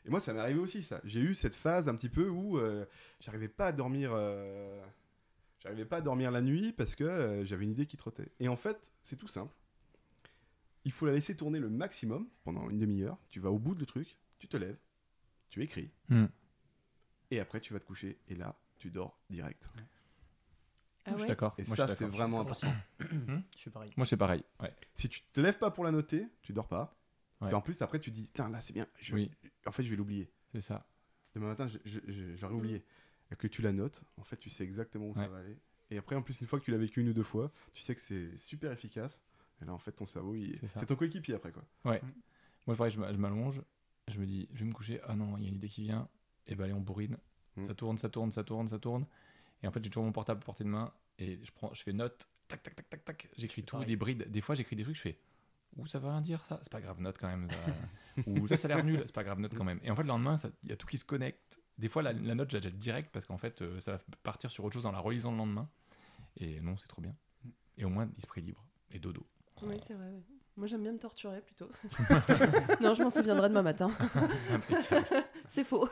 [0.06, 1.02] Et moi, ça m'est arrivé aussi, ça.
[1.04, 2.60] J'ai eu cette phase un petit peu où
[3.20, 4.12] j'arrivais pas à dormir.
[5.65, 8.32] J'arrivais pas à dormir la nuit parce que euh, j'avais une idée qui trottait.
[8.39, 9.54] Et en fait, c'est tout simple.
[10.84, 13.17] Il faut la laisser tourner le maximum pendant une demi-heure.
[13.30, 14.78] Tu vas au bout du truc, tu te lèves,
[15.49, 16.25] tu écris, Hmm.
[17.32, 18.19] et après tu vas te coucher.
[18.28, 19.67] Et là, tu dors direct.
[21.08, 21.56] Ah je suis d'accord.
[21.58, 22.71] Et Moi, ça, c'est vraiment important.
[22.99, 23.91] Je suis pareil.
[23.97, 24.43] Moi, c'est pareil.
[24.60, 24.73] Ouais.
[24.93, 26.95] Si tu te lèves pas pour la noter, tu dors pas.
[27.41, 27.49] Ouais.
[27.51, 28.88] Et en plus, après, tu te dis, Putain, là, c'est bien.
[28.99, 29.32] Je- Oui,
[29.67, 30.32] En fait, je vais l'oublier.
[30.51, 30.88] c'est ça.
[31.36, 32.84] Demain matin, je, je- je- j'aurais oublié.
[33.32, 35.28] Et que tu la notes, en fait, tu sais exactement où ça Ouais.
[35.28, 35.58] va aller.
[35.92, 37.82] Et après, en plus, une fois que tu l'as vécu une ou deux fois, tu
[37.82, 39.22] sais que c'est super efficace.
[39.62, 40.60] Et là, en fait, ton cerveau, il...
[40.68, 41.64] C'est ton coéquipier après, quoi.
[41.84, 43.62] Moi, pareil, je m'a- je m'allonge,
[44.08, 45.00] je me dis, je vais me coucher.
[45.04, 46.08] Ah non, il y a une idée qui vient.
[46.48, 47.18] Et ben, allez, on bourrine.
[47.56, 47.66] Mm.
[47.66, 49.06] Ça tourne, ça tourne, ça tourne, ça tourne.
[49.64, 51.82] Et en fait, j'ai toujours mon portable à portée de main et je, prends, je
[51.84, 53.30] fais note, tac, tac, tac, tac, tac.
[53.38, 53.88] J'écris tout, pareil.
[53.88, 54.30] des brides.
[54.30, 55.20] Des fois, j'écris des trucs, je fais.
[55.78, 57.48] Ouh, ça veut rien dire ça C'est pas grave, note quand même.
[57.48, 58.24] ça.
[58.28, 59.80] Ou ça, ça a l'air nul, c'est pas grave, note quand même.
[59.84, 61.60] Et en fait, le lendemain, il y a tout qui se connecte.
[61.78, 64.00] Des fois, la, la note, je la jette direct parce qu'en fait, euh, ça va
[64.24, 65.70] partir sur autre chose en la relisant le lendemain.
[66.38, 67.16] Et non, c'est trop bien.
[67.78, 69.26] Et au moins, esprit libre et dodo.
[69.62, 70.06] Oui, c'est vrai.
[70.10, 70.24] ouais.
[70.58, 71.70] Moi, j'aime bien me torturer plutôt.
[72.82, 73.92] non, je m'en souviendrai demain matin.
[75.50, 75.90] C'est faux.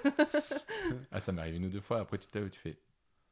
[1.12, 2.00] Ah, ça m'est arrivé une ou deux fois.
[2.00, 2.80] Après, tu t'as tu fais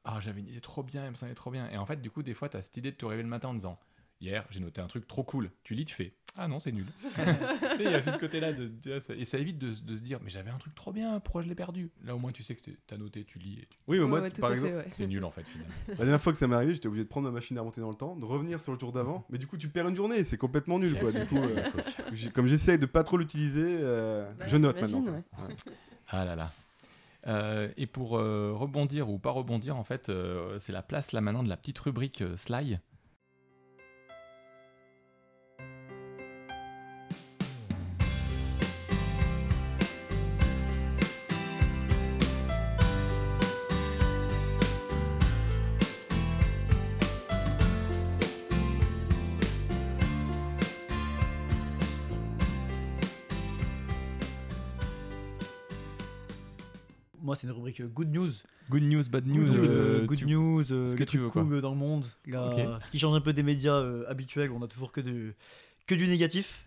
[0.04, 1.70] Ah, j'avais une idée trop bien, il me semblait trop bien.
[1.70, 3.30] Et en fait, du coup, des fois, tu as cette idée de te réveiller le
[3.30, 3.80] matin en disant
[4.22, 5.50] Hier, j'ai noté un truc trop cool.
[5.64, 6.86] Tu lis, tu fais Ah non, c'est nul.
[7.80, 8.54] Il y a aussi ce côté-là.
[8.54, 10.94] De, de- ça- et ça évite de, de se dire Mais j'avais un truc trop
[10.94, 11.90] bien, pourquoi je l'ai perdu?
[12.06, 13.54] Là, au moins, tu sais que tu as noté, tu lis.
[13.64, 14.86] Et tu- Oui, mais moi, Ouais, ouais, par exemple, ouais.
[14.94, 15.74] C'est nul en fait, finalement.
[15.88, 17.82] la dernière fois que ça m'est arrivé, j'étais obligé de prendre ma machine à remonter
[17.82, 19.96] dans le temps, de revenir sur le jour d'avant, mais du coup, tu perds une
[19.96, 21.12] journée, c'est complètement nul, quoi.
[21.12, 21.64] Du coup, euh,
[22.36, 25.04] comme j'essaye de pas trop l'utiliser, euh, Ouais, je note maintenant.
[26.10, 26.52] Ah là là.
[27.28, 31.22] Euh, et pour euh, rebondir ou pas rebondir, en fait, euh, c'est la place là
[31.22, 32.36] maintenant de la petite rubrique euh,
[57.42, 58.32] c'est une rubrique euh, Good News.
[58.70, 59.46] Good news, bad news.
[59.46, 61.44] Good news, euh, euh, good tu- news, euh, ce que tu veux, quoi.
[61.44, 62.06] dans le monde.
[62.28, 62.80] Là.
[62.86, 65.36] Ce qui change un peu des médias euh, habituels, on a toujours que du,
[65.88, 66.66] que du négatif.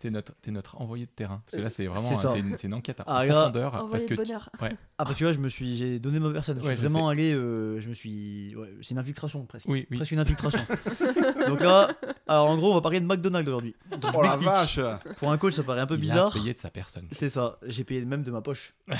[0.00, 1.40] T'es notre, t'es notre envoyé de terrain.
[1.46, 3.88] Parce que là, c'est vraiment C'est une, c'est une enquête à Ah, là, profondeur.
[3.90, 4.50] parce que de tu- bonheur.
[4.98, 6.58] Ah, parce que là, je me suis, j'ai donné ma personne.
[6.60, 9.66] Je Ouais, suis je vraiment allé, euh, je me suis, ouais, c'est une infiltration presque.
[9.68, 9.96] Oui, oui.
[9.96, 10.60] Presque une infiltration.
[11.48, 11.90] Donc là,
[12.26, 13.74] alors en gros, on va parler de McDonald's aujourd'hui.
[13.92, 14.46] Donc, je Oh m'explique.
[14.48, 14.80] vache
[15.16, 16.26] Pour un coach, ça paraît un peu il bizarre.
[16.36, 17.06] a payé de sa personne.
[17.12, 18.74] C'est ça, j'ai payé même de ma poche.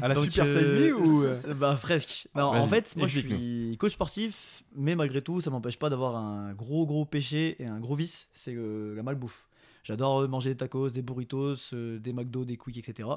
[0.00, 2.28] À la Donc, Super euh, Size Me ou euh, Bah presque.
[2.34, 6.16] Non, en fait, moi je suis coach sportif, mais malgré tout, ça m'empêche pas d'avoir
[6.16, 9.48] un gros gros péché et un gros vice, c'est euh, la malbouffe.
[9.82, 13.08] J'adore manger des tacos, des burritos, euh, des McDo, des Quick, etc.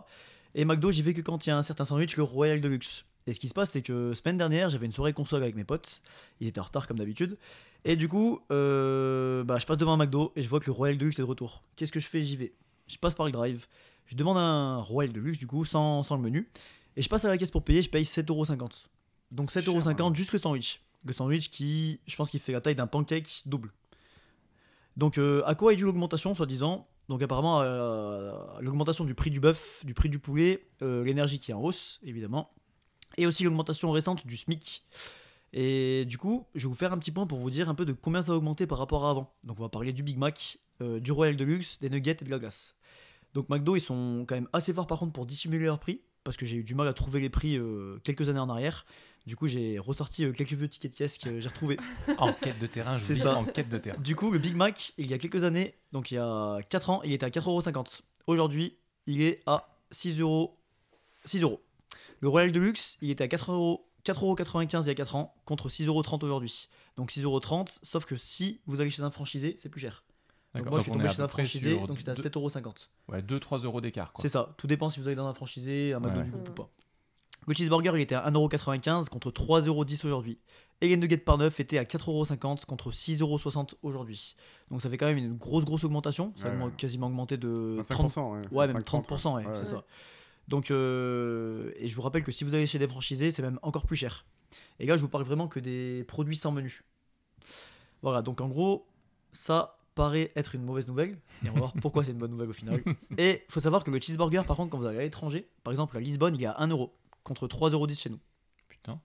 [0.56, 3.06] Et McDo, j'y vais que quand il y a un certain sandwich, le Royal Deluxe.
[3.28, 5.64] Et ce qui se passe, c'est que semaine dernière, j'avais une soirée console avec mes
[5.64, 6.02] potes.
[6.40, 7.38] Ils étaient en retard comme d'habitude.
[7.84, 10.72] Et du coup, euh, bah, je passe devant un McDo et je vois que le
[10.72, 11.62] Royal Deluxe est de retour.
[11.76, 12.22] Qu'est-ce que je fais?
[12.22, 12.54] J'y vais.
[12.88, 13.68] Je passe par le drive.
[14.06, 16.50] Je demande un Royal Deluxe, du coup, sans, sans le menu.
[16.96, 18.86] Et je passe à la caisse pour payer, je paye 7,50€.
[19.32, 20.14] Donc C'est 7,50€ cher, hein.
[20.14, 20.82] juste le sandwich.
[21.06, 23.72] Le sandwich qui, je pense qu'il fait la taille d'un pancake double.
[24.98, 26.88] Donc euh, à quoi est due l'augmentation, soi-disant?
[27.10, 31.52] Donc apparemment, euh, l'augmentation du prix du bœuf, du prix du poulet, euh, l'énergie qui
[31.52, 32.52] est en hausse, évidemment,
[33.18, 34.84] et aussi l'augmentation récente du SMIC.
[35.54, 37.86] Et du coup, je vais vous faire un petit point pour vous dire un peu
[37.86, 39.34] de combien ça a augmenté par rapport à avant.
[39.44, 42.32] Donc on va parler du Big Mac, euh, du Royal Deluxe, des nuggets et de
[42.32, 42.76] la glace.
[43.36, 46.38] Donc McDo, ils sont quand même assez forts par contre pour dissimuler leur prix, parce
[46.38, 48.86] que j'ai eu du mal à trouver les prix euh, quelques années en arrière.
[49.28, 51.78] Du coup, j'ai ressorti euh, quelques vieux tickets de caisse que j'ai retrouvés.
[52.18, 53.36] En quête de terrain, je vous dis, ça.
[53.36, 54.00] en quête de terrain.
[54.00, 56.90] Du coup, le Big Mac, il y a quelques années, donc il y a 4
[56.90, 58.02] ans, il était à 4,50€.
[58.28, 60.58] Aujourd'hui, il est à 6 euros.
[61.26, 61.62] 6 euros.
[62.22, 63.90] Le Royal Deluxe, il était à 4 euros.
[64.06, 66.70] 4,95€ il y a 4 ans contre 6,30€ aujourd'hui.
[66.96, 70.05] Donc 6,30€, sauf que si vous allez chez un franchisé, c'est plus cher.
[70.60, 72.90] Donc moi, je suis tombé chez un franchisé, donc j'étais à deux- 7,50€.
[73.10, 74.14] Ouais, 2-3 euros d'écart.
[74.14, 74.22] quoi.
[74.22, 76.24] C'est ça, tout dépend si vous allez dans un franchisé, un McDo Ouais.
[76.26, 76.70] du groupe ou pas.
[77.48, 80.40] Le cheeseburger, il était à 1,95€ contre 3,10€ aujourd'hui.
[80.82, 84.36] Et les nuggets par neuf étaient à 4,50€ contre 6,60€ aujourd'hui.
[84.72, 86.34] Donc ça fait quand même une grosse, grosse augmentation.
[86.36, 88.32] Ça a Ouais, quasiment augmenté de 30, 25%.
[88.32, 89.52] Ouais, Ouais, même 25, 30%, ouais, ouais.
[89.56, 89.84] c'est ça.
[90.48, 93.60] Donc, euh, et je vous rappelle que si vous allez chez des franchisés, c'est même
[93.62, 94.26] encore plus cher.
[94.80, 96.84] Et là, je vous parle vraiment que des produits sans menu.
[98.02, 98.88] Voilà, donc en gros,
[99.32, 101.18] ça paraît être une mauvaise nouvelle.
[101.44, 102.84] Et on va voir pourquoi c'est une bonne nouvelle au final.
[103.18, 105.72] Et il faut savoir que le cheeseburger, par contre, quand vous allez à l'étranger, par
[105.72, 108.20] exemple à Lisbonne, il est à 1 euro contre 3,10€ chez nous.
[108.70, 109.00] Putain.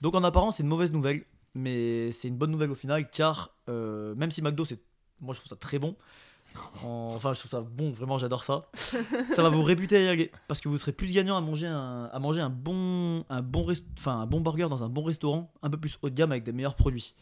[0.00, 1.24] Donc en apparence, c'est une mauvaise nouvelle,
[1.54, 4.80] mais c'est une bonne nouvelle au final, car euh, même si McDo, c'est,
[5.20, 5.96] moi je trouve ça très bon,
[6.82, 10.08] en- enfin je trouve ça bon, vraiment j'adore ça, ça va vous réputer à y
[10.08, 13.42] aller, parce que vous serez plus gagnant à manger un, à manger un bon, un
[13.42, 16.14] bon, rest- enfin un bon burger dans un bon restaurant, un peu plus haut de
[16.14, 17.14] gamme avec des meilleurs produits.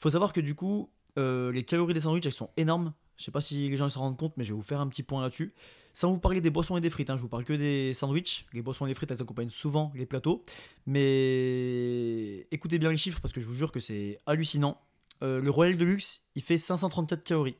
[0.00, 2.92] Faut savoir que du coup, euh, les calories des sandwichs elles sont énormes.
[3.16, 4.88] Je sais pas si les gens s'en rendent compte, mais je vais vous faire un
[4.88, 5.54] petit point là-dessus.
[5.92, 8.46] Sans vous parler des boissons et des frites, hein, je vous parle que des sandwichs.
[8.52, 10.44] Les boissons et les frites, elles accompagnent souvent les plateaux.
[10.86, 14.80] Mais écoutez bien les chiffres parce que je vous jure que c'est hallucinant.
[15.22, 17.56] Euh, le Royal Deluxe, il fait 534 calories.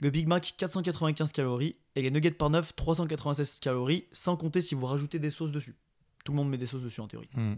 [0.00, 1.76] Le Big Mac, 495 calories.
[1.96, 5.74] Et les nuggets par neuf, 396 calories, sans compter si vous rajoutez des sauces dessus.
[6.24, 7.30] Tout le monde met des sauces dessus en théorie.
[7.34, 7.54] Hmm.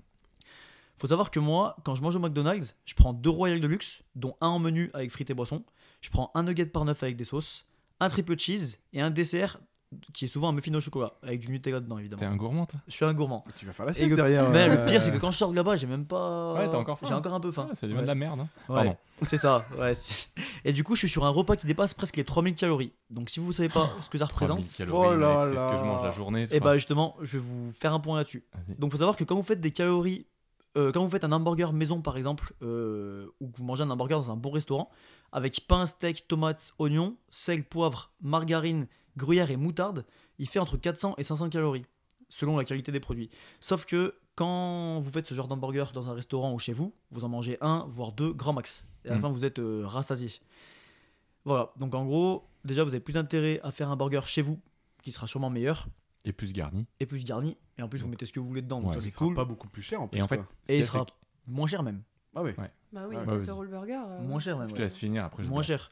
[0.99, 4.35] Faut savoir que moi, quand je mange au McDonald's, je prends deux Royal Deluxe, dont
[4.41, 5.63] un en menu avec frites et boissons.
[6.01, 7.67] Je prends un nugget par neuf avec des sauces,
[8.01, 9.59] un triple cheese et un dessert
[10.13, 12.33] qui est souvent un muffin au chocolat avec du Nutella dedans T'es évidemment.
[12.33, 12.81] un gourmand, toi?
[12.89, 13.45] Je suis un gourmand.
[13.57, 14.51] Tu vas faire la sieste le- derrière.
[14.51, 16.55] Mais euh, le pire c'est que quand je sors de là-bas, j'ai même pas.
[16.55, 17.07] Ouais, t'as encore faim.
[17.09, 17.69] J'ai encore un peu faim.
[17.71, 18.03] Ah, C'est Ouais.
[18.03, 18.41] de la merde.
[18.41, 18.49] hein.
[18.69, 18.97] Ouais, Pardon.
[19.23, 19.65] C'est ça.
[19.79, 19.93] Ouais.
[20.65, 22.93] Et du coup, je suis sur un repas qui dépasse presque les 3000 calories.
[23.11, 25.85] Donc si vous savez pas ce que ça 3000 représente, Oh c'est ce que je
[25.85, 26.43] mange la journée.
[26.43, 28.45] et c'est bah justement, je vais vous faire un point là-dessus.
[28.79, 30.27] Donc faut savoir que quand vous faites des calories,
[30.77, 33.91] euh, quand vous faites un hamburger maison par exemple, euh, ou que vous mangez un
[33.91, 34.91] hamburger dans un bon restaurant,
[35.33, 38.87] avec pain, steak, tomates, oignons, sel, poivre, margarine,
[39.17, 40.05] gruyère et moutarde,
[40.39, 41.87] il fait entre 400 et 500 calories,
[42.29, 43.31] selon la qualité des produits.
[43.61, 47.25] Sauf que quand vous faites ce genre d'hamburger dans un restaurant ou chez vous, vous
[47.25, 48.87] en mangez un, voire deux, grand max.
[49.05, 49.23] Et à la Mm.
[49.23, 50.31] fin, vous êtes euh, rassasié.
[51.45, 54.61] Voilà, donc en gros, déjà, vous avez plus intérêt à faire un burger chez vous,
[55.03, 55.87] qui sera sûrement meilleur,
[56.27, 56.87] Et plus garni.
[57.01, 58.95] et plus garni, et en plus, vous mettez ce que vous voulez dedans, donc Ouais,
[58.97, 59.35] ça Il c'est sera cool.
[59.35, 60.19] pas beaucoup plus cher en plus.
[60.19, 60.47] Et en fait, quoi.
[60.69, 61.07] Et il sera
[61.47, 62.03] moins cher même.
[62.35, 62.51] Ah oui.
[62.59, 62.71] Ouais.
[62.93, 63.27] Bah oui, Ouais.
[63.27, 63.49] 7 vas-y.
[63.51, 64.01] euros le burger.
[64.09, 64.67] euh, Moins cher même.
[64.69, 64.77] Je ouais.
[64.79, 65.43] te laisse finir après.
[65.45, 65.91] Je Moins cher.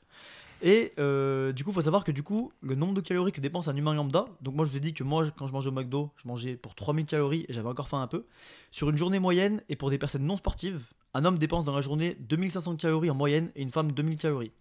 [0.63, 3.41] Et euh, du coup, il faut savoir que du coup, le nombre de calories que
[3.41, 5.69] dépense un humain lambda, donc moi je vous ai dit que moi, quand je mangeais
[5.69, 8.25] au McDo, je mangeais pour 3000 calories et j'avais encore faim un peu.
[8.71, 10.81] Sur une journée moyenne, et pour des personnes non sportives,
[11.13, 14.53] un homme dépense dans la journée 2500 calories en moyenne et une femme 2000 calories.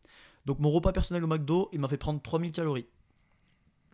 [0.45, 2.85] Donc mon repas personnel au McDo, il m'a fait prendre 3000 calories.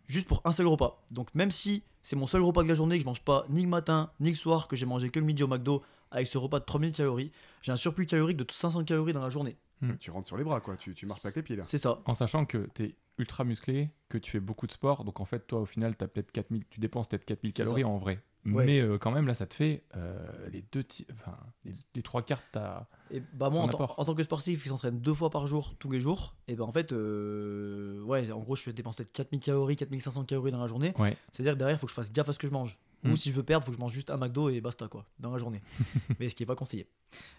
[0.10, 1.02] Juste pour un seul repas.
[1.12, 3.62] Donc même si c'est mon seul repas de la journée, que je mange pas ni
[3.62, 6.38] le matin ni le soir, que j'ai mangé que le midi au McDo, avec ce
[6.38, 9.56] repas de 3000 calories, j'ai un surplus calorique de 500 calories dans la journée.
[10.00, 10.76] Tu rentres sur les bras, quoi.
[10.76, 11.64] Tu, tu marches pas avec les pieds là.
[11.64, 12.02] C'est ça.
[12.06, 15.26] En sachant que tu es ultra musclé, que tu fais beaucoup de sport, donc en
[15.26, 18.22] fait, toi, au final, as peut-être 4000, tu dépenses peut-être 4000 C'est calories en vrai.
[18.46, 18.66] Ouais.
[18.66, 20.18] Mais euh, quand même, là, ça te fait euh,
[20.50, 22.86] les deux, enfin, les, les trois quarts, t'as.
[23.12, 24.00] Et bah moi, en, tant- apport.
[24.00, 26.64] en tant que sportif qui s'entraîne deux fois par jour, tous les jours, et ben
[26.64, 30.62] en fait, euh, ouais, en gros, je fais dépenser peut-être 4000 calories, 4500 calories dans
[30.62, 30.94] la journée.
[30.98, 31.18] Ouais.
[31.32, 32.78] C'est-à-dire que derrière, il faut que je fasse gaffe à ce que je mange.
[33.06, 34.88] Ou si je veux perdre, il faut que je mange juste un McDo et basta,
[34.90, 35.62] quoi, dans la journée.
[36.20, 36.88] Mais ce qui est pas conseillé.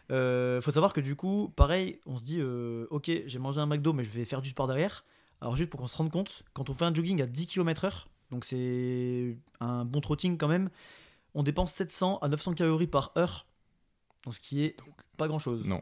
[0.09, 2.43] Faut savoir que du coup, pareil, on se dit,
[2.91, 5.05] ok, j'ai mangé un McDo, mais je vais faire du sport derrière.
[5.41, 8.07] Alors, juste pour qu'on se rende compte, quand on fait un jogging à 10 km/h,
[8.31, 10.71] donc c'est un bon trotting quand même,
[11.35, 13.47] on dépense 700 à 900 calories par heure.
[14.25, 14.77] Donc, ce qui est
[15.17, 15.65] pas grand chose.
[15.67, 15.81] Non.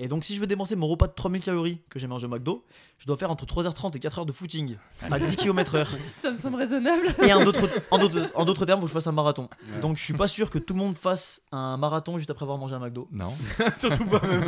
[0.00, 2.28] Et donc, si je veux dépenser mon repas de 3000 calories que j'ai mangé au
[2.28, 2.64] McDo,
[2.98, 4.76] je dois faire entre 3h30 et 4h de footing
[5.10, 5.88] à 10 km/h.
[6.22, 7.08] Ça me semble raisonnable.
[7.20, 9.48] Et en d'autres, en d'autres, en d'autres termes, il faut que je fasse un marathon.
[9.74, 9.80] Ouais.
[9.80, 12.58] Donc, je suis pas sûr que tout le monde fasse un marathon juste après avoir
[12.58, 13.08] mangé un McDo.
[13.10, 13.32] Non.
[13.78, 14.44] Surtout pas même.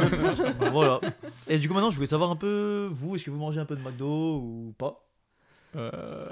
[0.71, 1.01] voilà.
[1.49, 3.65] Et du coup, maintenant, je voulais savoir un peu, vous, est-ce que vous mangez un
[3.67, 5.10] peu de McDo ou pas?
[5.77, 6.27] Euh,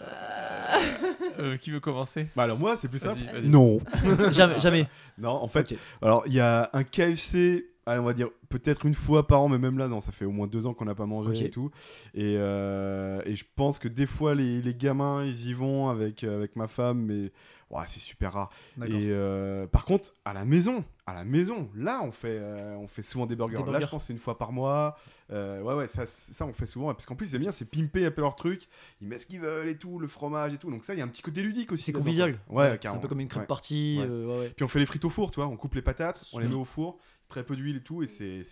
[1.39, 2.27] euh, qui veut commencer?
[2.37, 3.21] Bah alors moi, c'est plus simple.
[3.45, 3.79] Non.
[4.33, 4.87] Jamais, jamais.
[5.19, 8.95] Non, en fait, alors il y a un KFC, allez, on va dire peut-être une
[8.95, 10.95] fois par an, mais même là, non, ça fait au moins deux ans qu'on n'a
[10.95, 11.43] pas mangé Ok.
[11.43, 11.71] et tout.
[12.15, 16.25] Et, euh, et je pense que des fois, les, les gamins, ils y vont avec,
[16.25, 17.31] avec ma femme, mais
[17.71, 18.51] ouais, c'est super rare.
[18.87, 22.87] Et euh, par contre, à la maison, à la maison, là, on fait, euh, on
[22.89, 23.57] fait souvent des burgers.
[23.57, 23.87] Des Là, burgers.
[23.87, 24.97] je pense que c'est une fois par mois.
[25.31, 26.87] Euh, ouais, ouais, ça, ça, on fait souvent.
[26.95, 28.69] Parce qu'en plus, c'est bien, c'est pimper un peu leur truc.
[29.01, 30.71] Ils mettent ce qu'ils veulent et tout, le fromage et tout.
[30.71, 31.85] Donc ça, il y a un petit côté ludique aussi.
[31.85, 32.35] C'est convivial.
[32.49, 33.47] Ouais, C'est un peu comme une crêpe Ouais.
[33.47, 33.99] partie.
[34.01, 34.07] Ouais.
[34.09, 34.49] euh.
[34.57, 36.47] Puis on fait les frites au four, tu vois, on coupe les patates, on les
[36.47, 36.53] Mhm.
[36.53, 38.43] met au four, très peu d'huile et tout, et c'est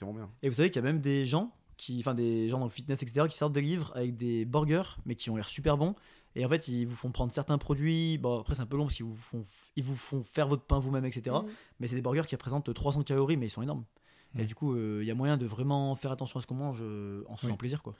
[0.00, 0.30] vraiment bien.
[0.42, 2.70] Et vous savez qu'il y a même des gens, qui, enfin des gens dans le
[2.70, 5.94] fitness, etc., qui sortent des livres avec des burgers, mais qui ont l'air super bons.
[6.34, 8.18] Et en fait, ils vous font prendre certains produits.
[8.18, 9.42] Bon, après, c'est un peu long parce qu'ils vous font,
[9.76, 11.36] ils vous font faire votre pain vous-même, etc.
[11.36, 11.46] Mm.
[11.80, 13.84] Mais c'est des burgers qui représentent 300 calories, mais ils sont énormes.
[14.38, 14.46] Et Mm.
[14.46, 16.80] du coup, euh, il y a moyen de vraiment faire attention à ce qu'on mange
[16.82, 17.48] euh, en se Oui.
[17.48, 17.94] faisant plaisir, quoi.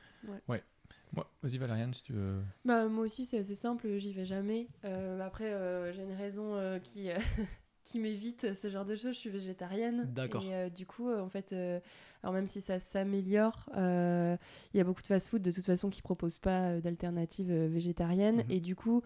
[1.12, 2.42] Moi, vas-y Valériane, si tu veux.
[2.64, 4.68] Bah, moi aussi, c'est assez simple, j'y vais jamais.
[4.84, 7.08] Euh, après, euh, j'ai une raison euh, qui,
[7.86, 9.14] qui m'évite ce genre de choses.
[9.14, 10.10] Je suis végétarienne.
[10.12, 10.42] D'accord.
[10.42, 11.78] Et euh, du coup, euh, en fait, euh,
[12.22, 14.38] alors même si ça s'améliore, il
[14.74, 18.38] y a beaucoup de fast-food de toute façon qui proposent pas d'alternatives euh, végétariennes.
[18.38, 18.50] Mhm.
[18.50, 19.02] Et du coup,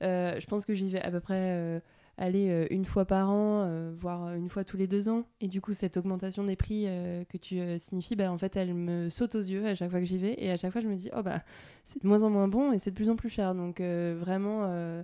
[0.00, 1.82] je pense que j'y vais à peu près.
[2.18, 5.24] aller une fois par an, voire une fois tous les deux ans.
[5.40, 6.84] Et du coup, cette augmentation des prix
[7.28, 10.06] que tu signifies, bah, en fait, elle me saute aux yeux à chaque fois que
[10.06, 10.34] j'y vais.
[10.38, 11.42] Et à chaque fois, je me dis, oh bah,
[11.84, 13.54] c'est de moins en moins bon et c'est de plus en plus cher.
[13.54, 15.02] Donc, vraiment,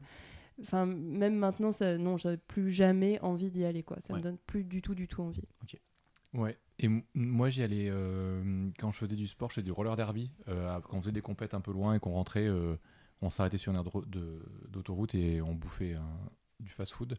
[0.60, 3.82] enfin, même maintenant, ça, non, j'ai plus jamais envie d'y aller.
[3.82, 3.98] Quoi.
[4.00, 4.18] Ça Ouais.
[4.18, 5.42] me donne plus du tout, du tout envie.
[6.34, 6.58] Ouais.
[6.80, 10.30] Et moi, j'y allais euh, quand je faisais du sport, je faisais du roller derby.
[10.48, 12.76] euh, quand on faisait des compètes un peu loin et qu'on rentrait, euh,
[13.22, 13.84] on s'arrêtait sur une aire
[14.68, 15.96] d'autoroute et on bouffait
[16.60, 17.18] du fast-food.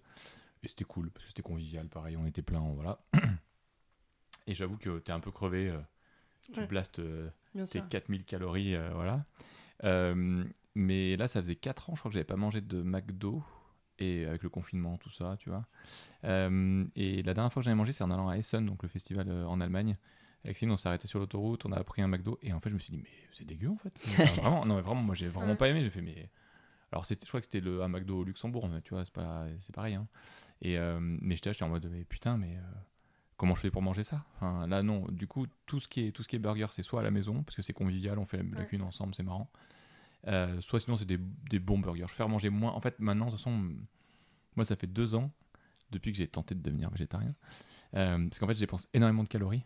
[0.63, 2.99] Et c'était cool parce que c'était convivial, pareil, on était plein, voilà.
[4.47, 5.73] Et j'avoue que t'es un peu crevé,
[6.51, 6.67] tu Ouais.
[6.67, 7.01] blastes
[7.53, 7.87] tes sûr.
[7.89, 9.25] 4000 calories, voilà.
[10.79, 13.43] Mais là, ça faisait 4 ans, je crois que j'avais pas mangé de McDo.
[14.01, 15.65] Et avec le confinement, tout ça, tu vois.
[16.23, 18.87] Euh, et la dernière fois que j'avais mangé, c'est en allant à Essen, donc le
[18.87, 19.97] festival euh, en Allemagne.
[20.45, 22.39] Avec Céline, on s'est arrêté sur l'autoroute, on a pris un McDo.
[22.41, 23.91] Et en fait, je me suis dit, mais c'est dégueu en fait.
[24.07, 25.83] Enfin, vraiment, non, mais vraiment, moi j'ai vraiment pas aimé.
[25.83, 26.29] J'ai fait, mais.
[26.93, 29.45] Alors, je crois que c'était le un McDo au Luxembourg, mais tu vois, c'est pas
[29.59, 29.95] c'est pareil.
[29.95, 30.07] Hein.
[30.61, 32.55] Et, euh, mais j'étais j'étais en mode, mais putain, mais.
[32.55, 32.61] euh,
[33.35, 34.23] comment je fais pour manger ça?
[34.37, 35.05] Enfin, Là, non.
[35.09, 37.11] Du coup, tout ce qui est, tout ce qui est burger, c'est soit à la
[37.11, 39.51] maison, parce que c'est convivial, on fait la, la cuisine ensemble, c'est marrant.
[40.27, 42.05] Euh, soit sinon, c'est des, des bons burgers.
[42.07, 42.71] Je vais faire manger moins.
[42.71, 43.71] En fait, maintenant, de toute façon,
[44.55, 45.31] moi, ça fait deux ans
[45.91, 47.33] depuis que j'ai tenté de devenir végétarien.
[47.95, 49.63] Euh, parce qu'en fait, je dépense énormément de calories.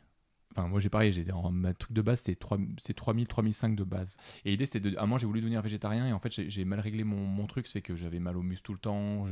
[0.55, 3.83] Enfin, moi, j'ai pareil, j'ai ma truc de base, c'est 3 c'est 3000, 3005 de
[3.83, 4.15] base.
[4.45, 4.95] Et l'idée, c'était de.
[4.97, 7.47] À un moment, j'ai voulu devenir végétarien et en fait, j'ai mal réglé mon, mon
[7.47, 7.65] truc.
[7.65, 9.25] C'est que j'avais mal aux muscles tout le temps,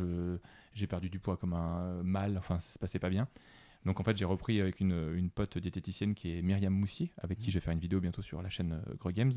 [0.74, 3.28] j'ai perdu du poids comme un mal, enfin, ça se passait pas bien.
[3.86, 7.40] Donc, en fait, j'ai repris avec une, une pote diététicienne qui est Myriam Moussier, avec
[7.40, 9.32] qui je vais faire une vidéo bientôt sur la chaîne euh, Greg Games,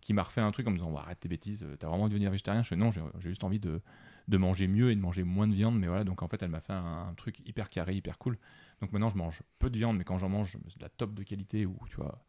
[0.00, 2.10] qui m'a refait un truc en me disant Arrête tes bêtises, euh, t'as vraiment envie
[2.10, 3.82] de devenir végétarien Je fais Non, j'ai juste envie de,
[4.28, 5.78] de manger mieux et de manger moins de viande.
[5.78, 8.38] Mais voilà, donc en fait, elle m'a fait un, un truc hyper carré, hyper cool.
[8.80, 11.12] Donc maintenant, je mange peu de viande, mais quand j'en mange, c'est de la top
[11.14, 12.24] de qualité où tu vois,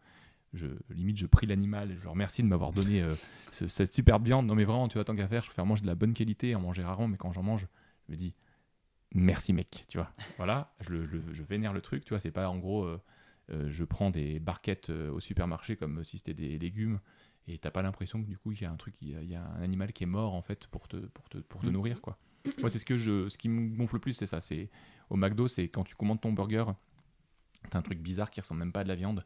[0.53, 3.15] je, limite, je prie l'animal et je le remercie de m'avoir donné euh,
[3.51, 4.45] ce- cette superbe viande.
[4.47, 6.55] Non, mais vraiment, tu vois, tant qu'à faire, je préfère manger de la bonne qualité,
[6.55, 7.67] en manger rarement, mais quand j'en mange,
[8.07, 8.33] je me dis
[9.13, 10.11] merci, mec, tu vois.
[10.37, 13.01] Voilà, je, je vénère le truc, tu vois, c'est pas en gros, euh,
[13.51, 16.99] euh, je prends des barquettes euh, au supermarché comme si c'était des légumes.
[17.47, 19.21] Et t'as pas l'impression que du coup il y a un truc, il y a,
[19.21, 21.59] il y a un animal qui est mort en fait pour te, pour te, pour
[21.61, 21.71] te Mm.
[21.71, 22.17] nourrir quoi.
[22.61, 24.69] Moi c'est ce que je, ce qui me gonfle le plus c'est ça, c'est
[25.09, 26.63] au McDo c'est quand tu commandes ton burger,
[27.69, 29.25] t'as un truc bizarre qui ressemble même pas à de la viande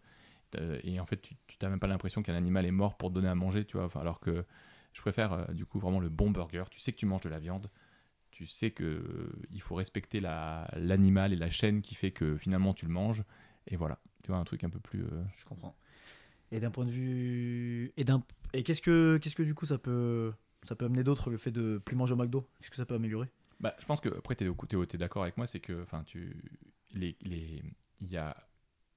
[0.83, 3.27] et en fait tu t'as même pas l'impression qu'un animal est mort pour te donner
[3.27, 3.85] à manger tu vois.
[3.85, 4.45] Enfin, alors que
[4.93, 6.63] je préfère du coup vraiment le bon burger.
[6.71, 7.69] Tu sais que tu manges de la viande,
[8.37, 12.37] tu sais que euh, il faut respecter la l'animal et la chaîne qui fait que
[12.37, 13.23] finalement tu le manges
[13.65, 13.99] et voilà.
[14.21, 15.75] Tu vois un truc un peu plus euh, Je comprends.
[16.51, 17.91] Et d'un point de vue.
[17.97, 18.23] Et, d'un...
[18.53, 21.49] et qu'est-ce, que, qu'est-ce que du coup ça peut, ça peut amener d'autre le fait
[21.49, 22.47] de plus manger au McDo?
[22.59, 23.27] Qu'est-ce que ça peut améliorer?
[23.59, 26.39] Bah, je pense que après tu es, d'accord avec moi, c'est que enfin tu
[26.93, 27.63] les les
[28.01, 28.37] il y a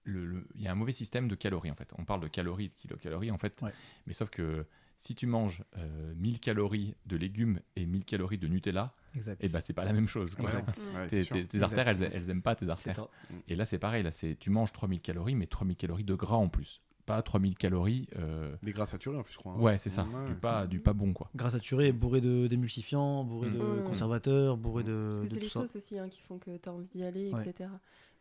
[0.04, 1.90] il y a un mauvais système de calories en fait.
[1.96, 3.72] On parle de calories, de kilocalories en fait, Ouais.
[4.06, 4.66] mais sauf que
[5.02, 9.42] si tu manges euh, 1000 calories de légumes et 1000 calories de Nutella, Exact.
[9.42, 10.34] et bah c'est pas la même chose.
[10.34, 10.44] quoi.
[10.44, 10.90] Ouais, Exact.
[10.94, 13.06] ouais, Tes, artères, elles, elles aiment pas tes artères.
[13.48, 16.36] Et là c'est pareil, là c'est tu manges 3000 calories, mais 3000 calories de gras
[16.36, 18.08] en plus, pas 3000 calories.
[18.18, 19.54] euh, Des gras saturés en plus, je crois.
[19.54, 19.58] hein.
[19.60, 20.26] Ouais, c'est ça, Ouais.
[20.26, 21.30] du pas du pas bon quoi.
[21.34, 23.54] Gras saturé, bourré de, d'émulsifiants, bourré Mm.
[23.54, 23.84] de Mm.
[23.84, 25.60] conservateurs, bourré de, Parce que c'est les ça.
[25.60, 27.40] sauces aussi hein, qui font que tu as envie d'y aller, Ouais.
[27.48, 27.70] etc.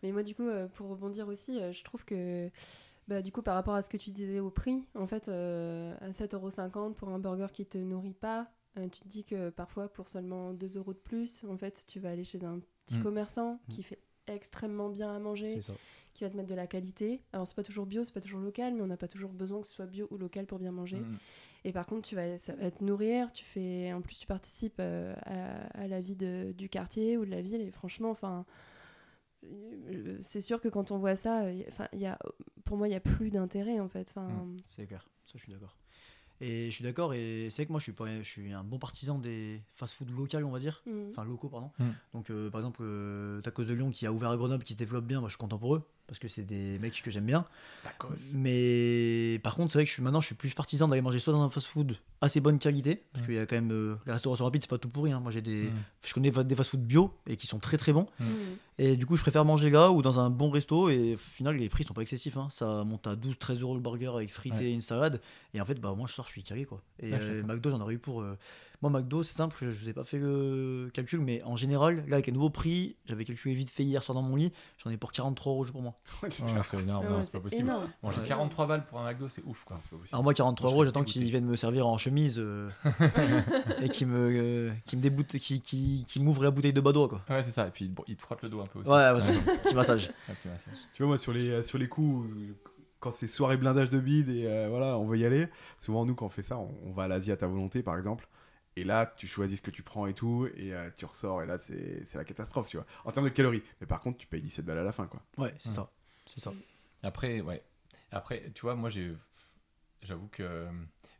[0.01, 2.49] Mais moi, du coup, euh, pour rebondir aussi, euh, je trouve que,
[3.09, 5.95] bah, du coup, par rapport à ce que tu disais au prix, en fait, euh,
[5.99, 9.91] à 7,50€ pour un burger qui te nourrit pas, euh, tu te dis que parfois,
[9.91, 13.03] pour seulement 2 euros de plus, en fait, tu vas aller chez un petit Mm.
[13.03, 13.71] commerçant Mm.
[13.71, 15.55] qui fait extrêmement bien à manger,
[16.13, 17.23] qui va te mettre de la qualité.
[17.33, 19.59] Alors, c'est pas toujours bio, c'est pas toujours local, mais on n'a pas toujours besoin
[19.61, 20.99] que ce soit bio ou local pour bien manger.
[20.99, 21.17] Mm.
[21.65, 23.31] Et par contre, tu vas, ça va te nourrir.
[23.33, 27.25] Tu fais, en plus, tu participes euh, à, à la vie de- du quartier ou
[27.25, 27.61] de la ville.
[27.61, 28.45] Et franchement, enfin,
[30.21, 32.19] c'est sûr que quand on voit ça, enfin, il y a,
[32.69, 34.13] pour moi, il y a plus d'intérêt en fait.
[34.15, 34.29] Enfin,
[34.67, 35.75] C'est clair, ça je suis d'accord.
[36.39, 38.63] Et je suis d'accord, et c'est vrai que moi je suis, pas, je suis un
[38.63, 40.81] bon partisan des fast-food locaux, on va dire.
[40.85, 41.09] mm.
[41.09, 41.71] Enfin locaux, pardon.
[41.79, 41.89] Mm.
[42.13, 44.77] Donc euh, par exemple, euh, Tacos de Lyon qui a ouvert à Grenoble, qui se
[44.77, 47.25] développe bien, moi je suis content pour eux, parce que c'est des mecs que j'aime
[47.25, 47.45] bien.
[48.35, 51.19] Mais par contre, c'est vrai que je suis, maintenant je suis plus partisan d'aller manger
[51.19, 53.25] soit dans un fast-food assez bonne qualité, parce Mm.
[53.27, 53.71] qu'il y a quand même.
[53.71, 55.11] euh, la restauration rapide, c'est pas tout pourri.
[55.11, 55.19] hein.
[55.19, 55.65] Moi j'ai des.
[55.67, 55.73] Mm.
[56.05, 58.07] Je connais des fast-food bio et qui sont très très bons.
[58.19, 58.25] Mm.
[58.81, 60.89] Et du coup, je préfère manger gras ou dans un bon resto.
[60.89, 62.37] Et au final, les prix sont pas excessifs.
[62.37, 62.47] hein.
[62.49, 64.65] Ça monte à 12-13 euros le burger avec frites Ouais.
[64.65, 65.21] et une salade.
[65.53, 66.65] Et en fait, bah, moi, je sors, je suis calé.
[66.65, 66.81] Quoi.
[66.99, 67.43] Et suis euh.
[67.43, 68.21] McDo, j'en aurais eu pour.
[68.21, 68.37] euh,
[68.81, 69.57] Moi, McDo, c'est simple.
[69.61, 71.19] Je vous ai pas fait le calcul.
[71.19, 74.21] Mais en général, là, avec un nouveau prix, j'avais calculé vite fait hier soir dans
[74.21, 74.53] mon lit.
[74.83, 75.95] J'en ai pour 43 euros pour moi.
[76.23, 76.29] Ouais,
[76.63, 77.63] c'est énorme, ouais, c'est pas possible.
[77.63, 77.89] énorme.
[78.03, 78.27] Manger Ouais.
[78.27, 79.77] 43 balles pour un McDo, c'est ouf quoi.
[79.83, 80.15] C'est pas possible.
[80.15, 82.69] Alors, moi, 43 Moi, je euros, j'attends qu'ils viennent me servir en chemise euh,
[83.81, 87.09] et qui me, euh, qui me déboute, qui, qui, qui m'ouvre la bouteille de Badois.
[87.09, 87.21] Quoi.
[87.29, 87.67] Ouais, c'est ça.
[87.67, 88.89] Et puis bon, il te frotte le dos un peu aussi.
[88.89, 89.57] Ouais, ouais, c'est ça.
[89.57, 90.09] Petit massage.
[90.29, 90.75] Un petit massage.
[90.93, 92.55] Tu vois, moi, sur les, sur les coups, euh,
[92.99, 96.15] quand c'est soirée blindage de bide et euh, voilà, on veut y aller, souvent, nous,
[96.15, 98.27] quand on fait ça, on, on va à l'Asie à ta volonté, par exemple.
[98.75, 101.45] Et là, tu choisis ce que tu prends et tout, et euh, tu ressors, et
[101.45, 102.85] là, c'est la catastrophe, tu vois.
[103.05, 103.63] En termes de calories.
[103.81, 105.21] Mais par contre, tu payes 17 balles à la fin, quoi.
[105.37, 105.75] Ouais, c'est Ouais.
[105.75, 105.91] ça.
[106.27, 106.53] C'est ça.
[107.03, 107.63] Après, ouais.
[108.11, 109.13] Après, tu vois, moi, j'ai,
[110.01, 110.67] j'avoue que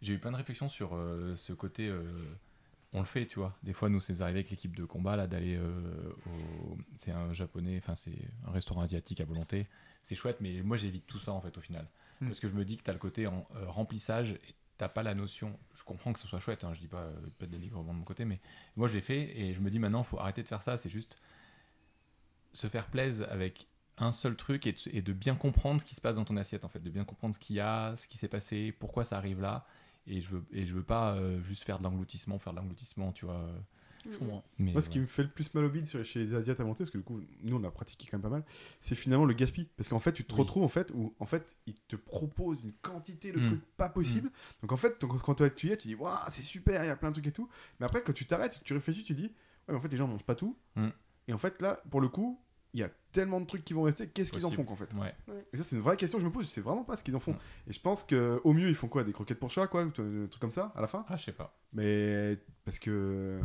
[0.02, 1.88] j'ai eu plein de réflexions sur euh, ce côté.
[1.88, 2.04] euh,
[2.94, 3.56] on le fait, tu vois.
[3.64, 6.78] Des fois, nous, c'est arrivé avec l'équipe de combat là d'aller euh, au.
[6.96, 9.68] C'est un japonais, enfin, c'est un restaurant asiatique à volonté.
[10.02, 11.88] C'est chouette, mais moi, j'évite tout ça en fait au final,
[12.22, 12.28] Mm.
[12.28, 14.32] parce que je me dis que t'as le côté en, euh, remplissage.
[14.34, 15.60] Et T'as pas la notion.
[15.74, 16.64] Je comprends que ce soit chouette.
[16.64, 18.40] Hein, je dis pas euh, pas de dénigrement de mon côté, mais
[18.78, 20.78] moi je l'ai fait et je me dis maintenant, faut arrêter de faire ça.
[20.78, 21.18] C'est juste
[22.54, 26.16] se faire plaisir avec un seul truc et de, bien comprendre ce qui se passe
[26.16, 28.30] dans ton assiette en fait, de bien comprendre ce qu'il y a, ce qui s'est
[28.30, 29.66] passé, pourquoi ça arrive là.
[30.08, 33.50] Et je veux veux pas euh, juste faire de l'engloutissement, faire de l'engloutissement, tu vois.
[34.08, 34.44] Euh, Je comprends.
[34.58, 36.64] Mais Moi, ce qui me fait le plus mal au bide chez les Asiates à
[36.64, 38.44] monter, parce que du coup, nous, on a pratiqué quand même pas mal,
[38.80, 39.68] c'est finalement le gaspille.
[39.78, 40.40] Parce qu'en fait, tu te Oui.
[40.40, 43.44] retrouves, en fait, où, en fait, ils te proposent une quantité de Mm.
[43.46, 44.30] trucs pas possible.
[44.62, 46.92] Donc, en fait, quand toi, tu y es, tu dis, waouh, c'est super, il y
[46.92, 47.50] a plein de trucs et tout.
[47.80, 49.32] Mais après, quand tu t'arrêtes, tu réfléchis, tu dis, ouais,
[49.70, 50.58] mais en fait, les gens mangent pas tout.
[50.76, 50.88] Mm.
[51.28, 52.40] Et en fait, là, pour le coup,
[52.76, 55.00] il y a tellement de trucs qui vont rester, qu'est-ce qu'ils en font Possible.
[55.00, 55.44] en fait Ouais.
[55.52, 57.04] Et ça, c'est une vraie question que je me pose, je sais vraiment pas ce
[57.04, 57.32] qu'ils en font.
[57.32, 57.38] Ouais.
[57.68, 59.04] Et je pense que au mieux, ils font quoi?
[59.04, 59.84] Des croquettes pour chat, quoi?
[59.84, 61.04] Ou Un truc comme ça, à la fin?
[61.10, 61.58] Ah, je sais pas.
[61.74, 63.40] Mais parce que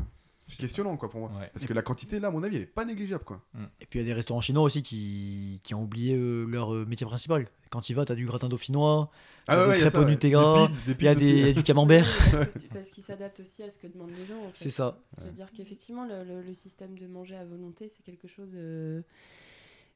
[0.46, 1.30] c'est questionnant, quoi, pour moi.
[1.38, 1.50] Ouais.
[1.52, 3.40] Parce que la quantité, là, à mon avis, elle est pas négligeable, quoi.
[3.80, 6.74] Et puis il y a des restaurants chinois aussi qui, qui ont oublié euh, leur
[6.74, 7.46] euh, métier principal.
[7.70, 9.10] Quand tu y vas, tu as du gratin dauphinois,
[9.48, 10.04] Ah a des crêpes au ouais.
[10.10, 12.06] Nutella, Des pizzas, des il y a des, y a du camembert.
[12.72, 14.38] Parce qu'ils s'adaptent aussi à ce que demandent les gens.
[14.40, 14.50] en fait.
[14.54, 15.00] C'est ça.
[15.18, 18.52] C'est-à-dire qu'effectivement, le, le- le système de manger à volonté, c'est quelque chose.
[18.54, 19.00] euh,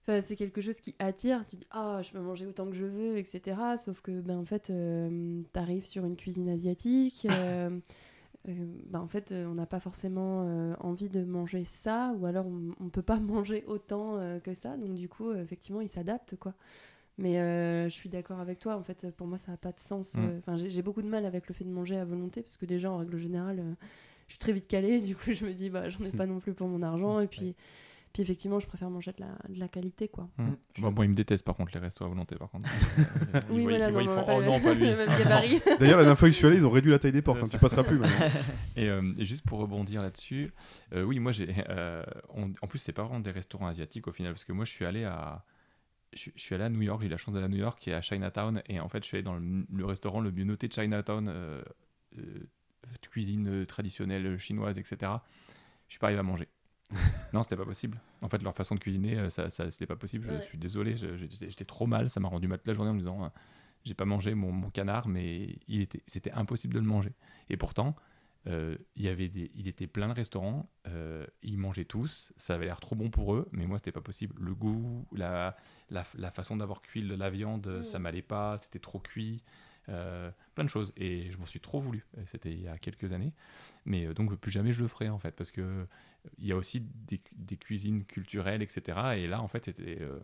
[0.02, 1.44] Enfin, c'est quelque chose qui attire.
[1.46, 3.58] Tu dis, ah, je peux manger autant que je veux, etc.
[3.84, 7.26] Sauf que, ben, en fait, tu arrives sur une cuisine asiatique.
[8.48, 8.52] euh,
[8.86, 12.46] ben, en fait, euh, on n'a pas forcément euh, envie de manger ça, ou alors
[12.46, 14.76] on ne peut pas manger autant que ça.
[14.76, 16.54] Donc, du coup, effectivement, ils s'adaptent, quoi.
[17.18, 18.76] Mais euh, je suis d'accord avec toi.
[18.76, 20.14] En fait, pour moi, ça n'a pas de sens.
[20.14, 20.38] Mm.
[20.38, 22.64] Enfin, j'ai j'ai beaucoup de mal avec le fait de manger à volonté, parce que
[22.64, 23.74] déjà, en règle générale, euh,
[24.28, 25.00] je suis très vite calée.
[25.08, 27.20] Du coup, je me dis, bah, j'en ai pas non plus pour mon argent.
[27.20, 27.54] Et puis,
[28.12, 30.28] puis effectivement, je préfère manger de la, de la qualité, quoi.
[30.74, 32.68] Je- Bon, bon, ils me détestent par contre, les restos à volonté, par contre.
[33.50, 34.86] Ils Oui, voient- voilà, ils voient, non, ils on font, oh non, pas lui.
[35.78, 37.40] D'ailleurs, la dernière fois que je suis allé, ils ont réduit la taille des portes.
[37.40, 37.50] Hein, ça.
[37.50, 38.00] tu passeras plus.
[38.76, 40.50] Et, euh, et juste pour rebondir là-dessus,
[40.94, 41.54] euh, oui, moi j'ai.
[41.68, 42.02] euh,
[42.34, 44.84] en plus, c'est pas vraiment des restaurants asiatiques au final, parce que moi je suis
[44.84, 45.44] allé à.
[46.14, 47.86] Je, je suis allé à New York, j'ai eu la chance d'aller à New York
[47.86, 50.44] et à Chinatown, et en fait, je suis allé dans le, le restaurant le mieux
[50.44, 51.60] noté de Chinatown, euh,
[52.18, 52.22] euh,
[53.10, 55.12] cuisine traditionnelle chinoise, etc.
[55.86, 56.48] Je suis pas arrivé à manger.
[57.32, 58.00] non, c'était pas possible.
[58.22, 60.24] En fait, leur façon de cuisiner, euh, ça, ça c'était pas possible.
[60.24, 60.40] Je Ouais.
[60.40, 62.08] suis désolé, j'étais trop mal.
[62.10, 63.28] Ça m'a rendu mal toute la journée en me disant, euh,
[63.84, 67.12] j'ai pas mangé mon, mon canard, mais il était, c'était impossible de le manger.
[67.50, 67.94] Et pourtant,
[68.46, 72.54] euh, il y avait des, il était plein de restaurants, euh, ils mangeaient tous, ça
[72.54, 74.34] avait l'air trop bon pour eux, mais moi c'était pas possible.
[74.40, 75.56] Le goût, la,
[75.90, 77.84] la, la façon d'avoir cuit la viande, Mm.
[77.84, 79.42] ça m'allait pas, c'était trop cuit,
[79.88, 80.92] euh, plein de choses.
[80.96, 82.04] Et je m'en suis trop voulu.
[82.16, 83.32] Et C'était il y a quelques années,
[83.84, 85.84] mais euh, donc plus jamais je le ferai en fait, parce que euh,
[86.38, 88.98] il y a aussi des, cu- des cuisines culturelles, etc.
[89.16, 90.18] Et là en fait c'était, euh,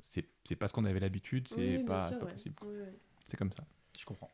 [0.00, 2.32] c'est c'est pas ce qu'on avait l'habitude, c'est Oui, pas, sûr, c'est pas ouais.
[2.32, 2.56] possible.
[3.28, 3.64] C'est comme ça.
[3.98, 4.30] Je comprends.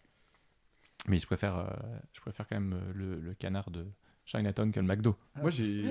[1.08, 1.66] Mais je préfère, euh,
[2.12, 3.86] je préfère quand même euh, le, le canard de
[4.24, 5.16] Chinatown que le McDo.
[5.40, 5.84] Moi, j'ai.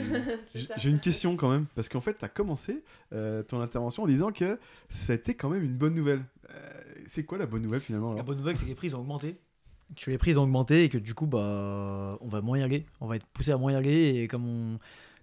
[0.86, 4.32] Une question quand même, parce qu'en fait, tu as commencé euh, ton intervention en disant
[4.32, 4.58] que
[4.89, 6.24] c'était quand même une bonne nouvelle.
[6.52, 8.99] Euh, c'est quoi la bonne nouvelle finalement La bonne nouvelle, c'est que les prix ont
[8.99, 9.39] augmenté.
[9.95, 12.86] Que les prix ont augmenté et que du coup, bah, on va moins y aller.
[13.02, 14.78] On va être poussé à moins y aller et comme on.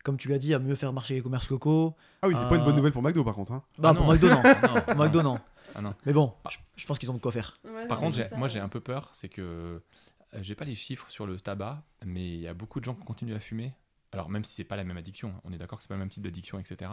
[0.05, 1.95] Comme tu l'as dit, à mieux faire marcher les commerces locaux.
[2.23, 3.53] Ah oui, c'est pas une bonne Euh, nouvelle pour McDo par contre.
[3.53, 3.63] hein.
[3.79, 4.07] Bah, Ah pour.
[4.07, 4.43] McDo, non.
[4.75, 5.39] non, Pour McDo, non.
[5.75, 5.95] Ah non.
[6.07, 7.57] Mais bon, je, je pense qu'ils ont de quoi faire.
[7.65, 8.49] Ouais, Par contre, ça, moi ouais.
[8.49, 12.27] j'ai un peu peur, c'est que euh, j'ai pas les chiffres sur le tabac, mais
[12.27, 13.75] il y a beaucoup de gens qui continuent à fumer.
[14.13, 15.95] Alors même si c'est pas la même addiction, hein, on est d'accord que c'est pas
[15.97, 16.91] le même type d'addiction, etc.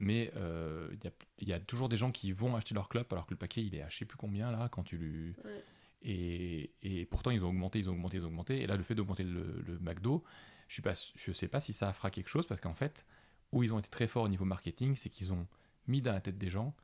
[0.00, 2.88] Mais euh, il y, a, il y a toujours des gens qui vont acheter leur
[2.88, 4.96] clope alors que le paquet il est à je sais plus combien là quand tu
[4.96, 5.62] lui Ouais.
[6.02, 8.62] et, et pourtant ils ont augmenté, ils ont augmenté, ils ont augmenté.
[8.62, 10.22] Et là le fait d'augmenter le, le McDo,
[10.68, 13.04] je suis pas, je sais pas si ça fera quelque chose parce qu'en fait
[13.50, 15.46] où ils ont été très forts au niveau marketing, c'est qu'ils ont
[15.88, 16.74] mis dans la tête des gens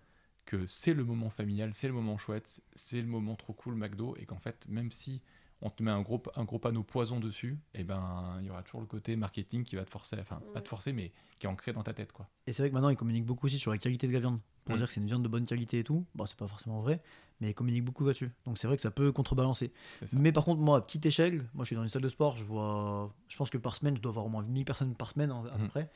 [0.46, 4.14] que c'est le moment familial, c'est le moment chouette, c'est le moment trop cool McDo,
[4.18, 5.22] et qu'en fait, même si
[5.64, 8.62] on te met un gros, un gros panneau poison dessus, et ben il y aura
[8.62, 11.48] toujours le côté marketing qui va te forcer, enfin pas te forcer, mais qui est
[11.48, 12.28] ancré dans ta tête, quoi.
[12.46, 14.38] Et c'est vrai que maintenant, ils communiquent beaucoup aussi sur la qualité de la viande.
[14.66, 14.78] Pour Mm.
[14.78, 16.06] dire que c'est une viande de bonne qualité et tout.
[16.14, 17.02] Bon, c'est pas forcément vrai,
[17.40, 18.30] mais ils communiquent beaucoup là-dessus.
[18.44, 19.72] Donc c'est vrai que ça peut contrebalancer.
[20.12, 22.36] Mais par contre, moi, à petite échelle, moi je suis dans une salle de sport,
[22.36, 23.14] je vois.
[23.28, 25.56] Je pense que par semaine, je dois avoir au moins 1000 personnes par semaine à
[25.56, 25.68] peu Mhm.
[25.68, 25.90] près.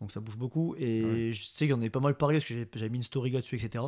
[0.00, 0.74] Donc ça bouge beaucoup.
[0.78, 1.32] Et Ouais.
[1.32, 3.56] je sais que j'en ai pas mal parlé parce que j'avais mis une story là-dessus,
[3.56, 3.84] etc.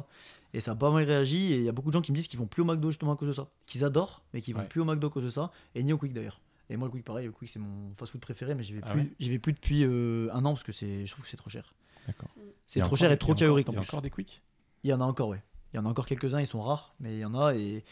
[0.54, 1.52] Et ça a pas mal réagi.
[1.52, 2.90] Et il y a beaucoup de gens qui me disent qu'ils vont plus au McDo
[2.90, 3.48] justement à cause de ça.
[3.66, 4.68] Qu'ils adorent, mais qu'ils vont Ouais.
[4.68, 5.50] plus au McDo à cause de ça.
[5.74, 6.40] Et ni au Quick d'ailleurs.
[6.70, 8.92] Et moi, le Quick, pareil, le Quick, c'est mon fast-food préféré, mais j'y vais, Ah
[8.92, 11.30] plus, ouais j'y vais plus depuis euh, un an parce que c'est, je trouve que
[11.30, 11.74] c'est trop cher.
[12.06, 12.28] D'accord.
[12.66, 13.94] C'est y trop cher des- et trop y calorique encore- en Il y a plus.
[13.96, 14.42] encore des quicks?
[14.84, 15.42] Il y en a encore, ouais.
[15.72, 17.84] Il y en a encore quelques-uns, ils sont rares, mais il y en a et,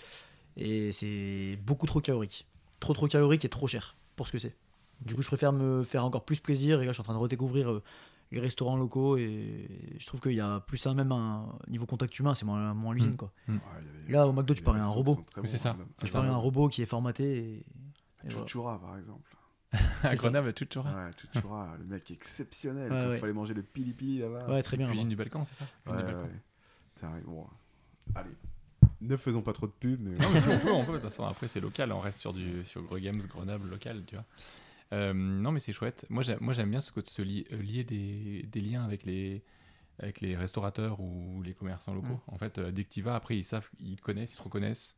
[0.57, 2.47] et c'est beaucoup trop calorique.
[2.81, 4.55] Trop trop calorique et trop cher pour ce que c'est.
[5.01, 7.15] Du coup, je préfère me faire encore plus plaisir et là, je suis en train
[7.15, 7.83] de redécouvrir euh,
[8.33, 9.69] les restaurants locaux et
[9.99, 12.95] je trouve qu'il y a plus un même un niveau contact humain, c'est moins, moins
[12.95, 13.17] l'usine Mm.
[13.17, 13.33] quoi.
[13.49, 13.55] Ouais,
[14.07, 15.19] les- Là, au McDo, tu les paries un robot.
[15.45, 16.19] c'est ça, Tu ça.
[16.19, 17.65] paries un robot qui est formaté et, et
[18.31, 18.47] voilà.
[18.47, 19.31] Chuchura par exemple.
[20.05, 20.15] À ça.
[20.15, 20.87] Grenoble, toujours.
[20.87, 22.91] Ouais, Chuchura, le mec exceptionnel.
[22.93, 23.17] Ouais, quand ouais.
[23.17, 24.47] Il fallait manger le pili pili là-bas.
[24.49, 24.87] Ouais, très bien.
[24.89, 25.65] Cuisine du Balkan, c'est ça?
[25.85, 26.29] Cuisine du Balkan.
[27.27, 27.47] bon.
[28.15, 28.31] Allez.
[29.01, 30.17] Ne faisons pas trop de pub, mais.
[30.17, 30.93] Non, mais si on peut, on peut.
[30.93, 31.93] De toute façon, après, c'est local.
[31.93, 34.25] On reste sur du sur Games, Grenoble, local, tu vois.
[34.93, 36.07] Euh, non, mais c'est chouette.
[36.09, 39.43] Moi, j'aime, bien ce côté se li- euh, lier des, des liens avec les
[40.01, 42.21] avec les restaurateurs ou les commerçants locaux.
[42.27, 42.35] Mm.
[42.35, 44.43] En fait, euh, dès que tu vas, après, ils savent, ils te connaissent, ils te
[44.43, 44.97] reconnaissent.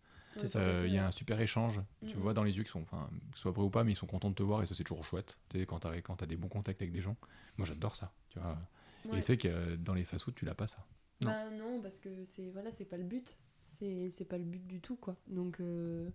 [0.56, 1.82] Euh, Il y a un super échange.
[2.06, 2.22] Tu Mhm.
[2.22, 3.96] vois dans les yeux qu'ils sont, enfin, que ce soit vrai ou pas, mais ils
[3.96, 5.38] sont contents de te voir et ça, c'est toujours chouette.
[5.48, 7.16] Tu sais, quand tu as, des bons contacts avec des gens.
[7.58, 8.12] Moi, j'adore ça.
[8.30, 8.58] Tu vois.
[9.06, 9.18] Ouais.
[9.18, 10.84] Et c'est que euh, dans les fast-food, tu l'as pas ça.
[11.22, 11.30] Non.
[11.30, 13.36] Bah non, parce que c'est voilà, c'est pas le but.
[13.64, 15.16] C'est c'est pas le but du tout quoi.
[15.26, 16.10] Donc euh,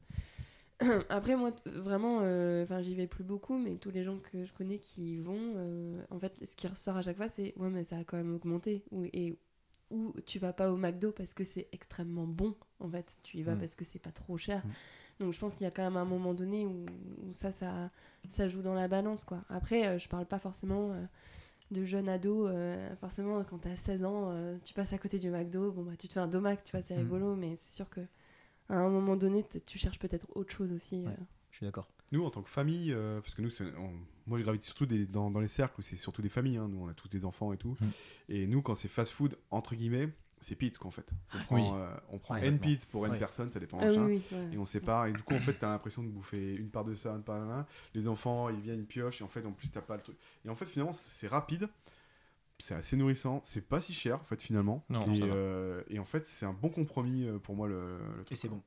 [1.10, 4.52] Après, moi, vraiment, euh, enfin, j'y vais plus beaucoup, mais tous les gens que je
[4.54, 7.70] connais qui y vont, euh, en fait, ce qui ressort à chaque fois, c'est ouais,
[7.70, 8.84] mais ça a quand même augmenté.
[8.92, 9.38] Ou, et
[9.92, 13.06] ou tu vas pas au McDo parce que c'est extrêmement bon, en fait.
[13.24, 13.60] Tu y vas Mm.
[13.60, 14.64] parce que c'est pas trop cher.
[14.66, 14.70] Mm.
[15.20, 16.86] Donc, je pense qu'il y a quand même un moment donné où,
[17.28, 17.92] où ça, ça,
[18.30, 19.44] ça joue dans la balance, quoi.
[19.50, 20.92] Après, euh, je parle pas forcément.
[20.94, 21.04] euh,
[21.72, 25.30] de jeunes ados, euh, forcément, quand t'as 16 ans, euh, tu passes à côté du
[25.30, 27.00] McDo, bon, bah, tu te fais un domac, tu vois, c'est Mm.
[27.00, 28.02] rigolo, mais c'est sûr que
[28.72, 31.02] à un moment donné, tu cherches peut-être autre chose aussi.
[31.04, 31.12] Ouais.
[31.12, 31.24] euh.
[31.52, 31.88] Je suis d'accord.
[32.12, 33.94] Nous, en tant que famille, euh, parce que nous, on-
[34.28, 36.58] moi, je gravite surtout des- dans, dans les cercles où c'est surtout des familles.
[36.58, 36.68] hein.
[36.70, 37.76] Nous, on a tous des enfants et tout.
[37.80, 37.86] Mm.
[38.30, 40.10] Et nous, quand c'est fast-food, entre guillemets,
[40.40, 41.10] c'est pizza, quoi, en fait.
[41.34, 41.62] On prend, Oui.
[41.74, 43.20] euh, on prend Ouais, N pizza pour N Ouais.
[43.20, 43.78] personnes, ça dépend.
[43.80, 44.06] Ah oui, machin.
[44.06, 44.50] oui, ouais.
[44.54, 45.06] Et on sépare.
[45.08, 47.40] Et du coup, en fait, t'as l'impression de bouffer une part de ça, une part
[47.42, 47.68] de là.
[47.94, 49.22] Les enfants, ils viennent, ils piochent.
[49.22, 50.18] Et en fait, en plus, t'as pas le truc.
[50.46, 51.68] Et en fait, finalement, c'est rapide.
[52.62, 53.42] C'est assez nourrissant.
[53.44, 54.86] C'est pas si cher, en fait, finalement.
[54.90, 58.14] Non, et, euh, et en fait, c'est un bon compromis euh, pour moi, le, le
[58.24, 58.32] truc.
[58.32, 58.62] Et c'est bon.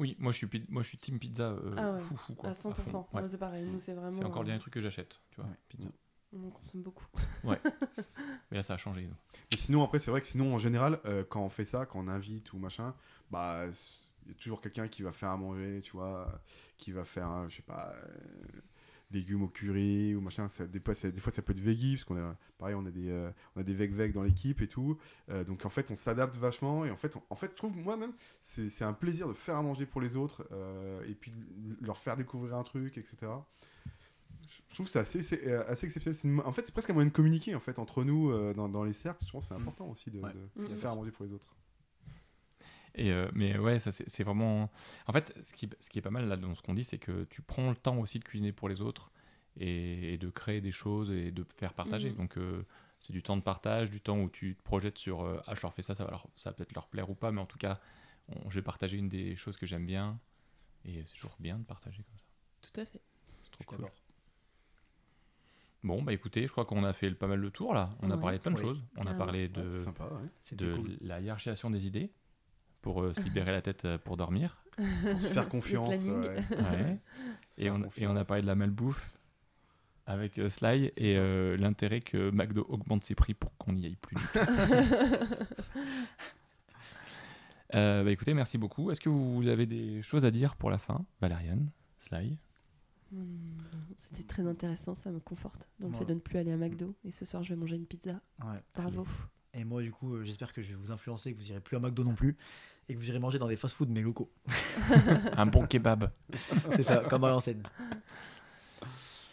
[0.00, 2.48] Oui, moi je suis, moi, je suis team pizza euh, Ah ouais, fou fou quoi.
[2.48, 2.74] à à 100%.
[2.74, 3.06] fond.
[3.12, 3.22] Ouais.
[3.22, 4.10] Ouais, c'est pareil, nous, c'est vraiment.
[4.10, 5.56] C'est encore le euh, dernier truc que j'achète, tu vois, Ouais.
[5.68, 5.88] pizza.
[6.32, 7.06] On en consomme beaucoup.
[7.44, 9.08] Mais là ça a changé.
[9.52, 12.00] Et sinon, après, c'est vrai que sinon, en général, euh, quand on fait ça, quand
[12.00, 12.92] on invite ou machin,
[13.30, 13.66] bah,
[14.26, 16.40] il y a toujours quelqu'un qui va faire à manger, tu vois,
[16.76, 18.48] qui va faire, je sais pas, euh,
[19.14, 20.48] légumes au curry ou machin.
[20.48, 22.84] Ça, des, fois, ça- des fois, ça peut être veggie, parce qu'on a, pareil, on
[22.84, 24.98] a des, euh, on a des veg-veg dans l'équipe et tout.
[25.30, 26.84] Euh, donc, en fait, on s'adapte vachement.
[26.84, 29.56] Et en fait, on- en fait, je trouve, moi-même, c'est c'est un plaisir de faire
[29.56, 33.16] à manger pour les autres euh, et puis de leur faire découvrir un truc, etc.
[34.70, 36.14] Je- trouve c'est assez, c'est, euh, assez exceptionnel.
[36.16, 38.52] C'est une- en fait, c'est presque un moyen de communiquer en fait, entre nous euh,
[38.54, 39.24] dans, dans les cercles.
[39.24, 40.30] Je pense que c'est important aussi de, Ouais.
[40.56, 40.78] de- de Mhm.
[40.78, 41.54] faire à manger pour les autres.
[42.96, 44.70] Et euh, mais ouais, ça c'est vraiment.
[45.06, 46.98] En fait, ce qui, ce qui est pas mal là dans ce qu'on dit, c'est
[46.98, 49.10] que tu prends le temps aussi de cuisiner pour les autres
[49.56, 52.10] et, et de créer des choses et de faire partager.
[52.10, 52.16] Mhm.
[52.16, 52.64] Donc euh,
[53.00, 55.62] c'est du temps de partage, du temps où tu te projettes sur euh, ah je
[55.62, 57.46] leur fais ça, ça va, leur- ça va peut-être leur plaire ou pas, mais en
[57.46, 57.80] tout cas,
[58.28, 60.18] on- je vais partager une des choses que j'aime bien
[60.84, 62.26] et c'est toujours bien de partager comme ça.
[62.72, 63.00] Tout à fait.
[63.42, 63.86] C'est trop cool.
[65.82, 67.90] Bon bah écoutez, je crois qu'on a fait pas mal le tour là.
[68.00, 68.82] On a parlé de plein de choses.
[68.96, 69.18] On a Carrément.
[69.24, 70.04] parlé de c'est sympa.
[70.04, 70.28] ouais.
[70.40, 70.96] C'était de cool.
[71.02, 72.10] la hiérarchisation des idées
[72.84, 74.60] pour euh, se libérer la tête euh, pour dormir.
[74.76, 75.88] Pour se faire confiance.
[75.88, 76.20] planning.
[76.20, 76.36] ouais.
[76.36, 76.98] Ouais.
[77.52, 79.14] Se et, faire on, et on a parlé de la malbouffe
[80.06, 83.96] avec euh, Sly et euh, l'intérêt que McDo augmente ses prix pour qu'on n'y aille
[83.96, 84.16] plus.
[84.16, 84.38] du tout.
[87.74, 88.90] Euh, bah, écoutez, merci beaucoup.
[88.90, 91.70] Est-ce que vous avez des choses à dire pour la fin, Valériane,
[92.00, 92.36] Sly?
[93.12, 93.56] Hum,
[93.96, 95.98] C'était très intéressant, ça me conforte dans le Ouais.
[96.00, 96.94] fait de ne plus aller à McDo.
[97.04, 98.20] Et ce soir, je vais manger une pizza.
[98.40, 98.60] Ouais.
[98.74, 99.06] Bravo.
[99.54, 101.76] Et moi, du coup, euh, j'espère que je vais vous influencer, que vous irez plus
[101.76, 102.36] à McDo non plus,
[102.88, 104.30] et que vous irez manger dans des fast-food mais locaux.
[105.36, 106.10] Un bon kebab.
[106.72, 107.62] C'est ça, comme à l'ancienne.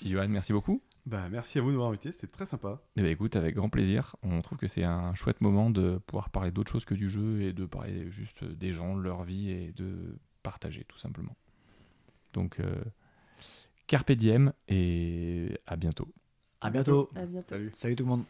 [0.04, 0.82] Johan, merci beaucoup.
[1.06, 2.80] Bah, merci à vous de m'avoir invité, c'était très sympa.
[2.96, 4.16] Eh ben, écoute, avec grand plaisir.
[4.22, 7.42] On trouve que c'est un chouette moment de pouvoir parler d'autre chose que du jeu
[7.42, 11.36] et de parler juste des gens, de leur vie et de partager tout simplement.
[12.34, 12.84] Donc, euh,
[13.88, 16.08] carpe diem et à bientôt.
[16.62, 17.10] À bientôt.
[17.16, 17.50] À bientôt.
[17.50, 17.70] Salut.
[17.74, 18.24] Salut tout le monde.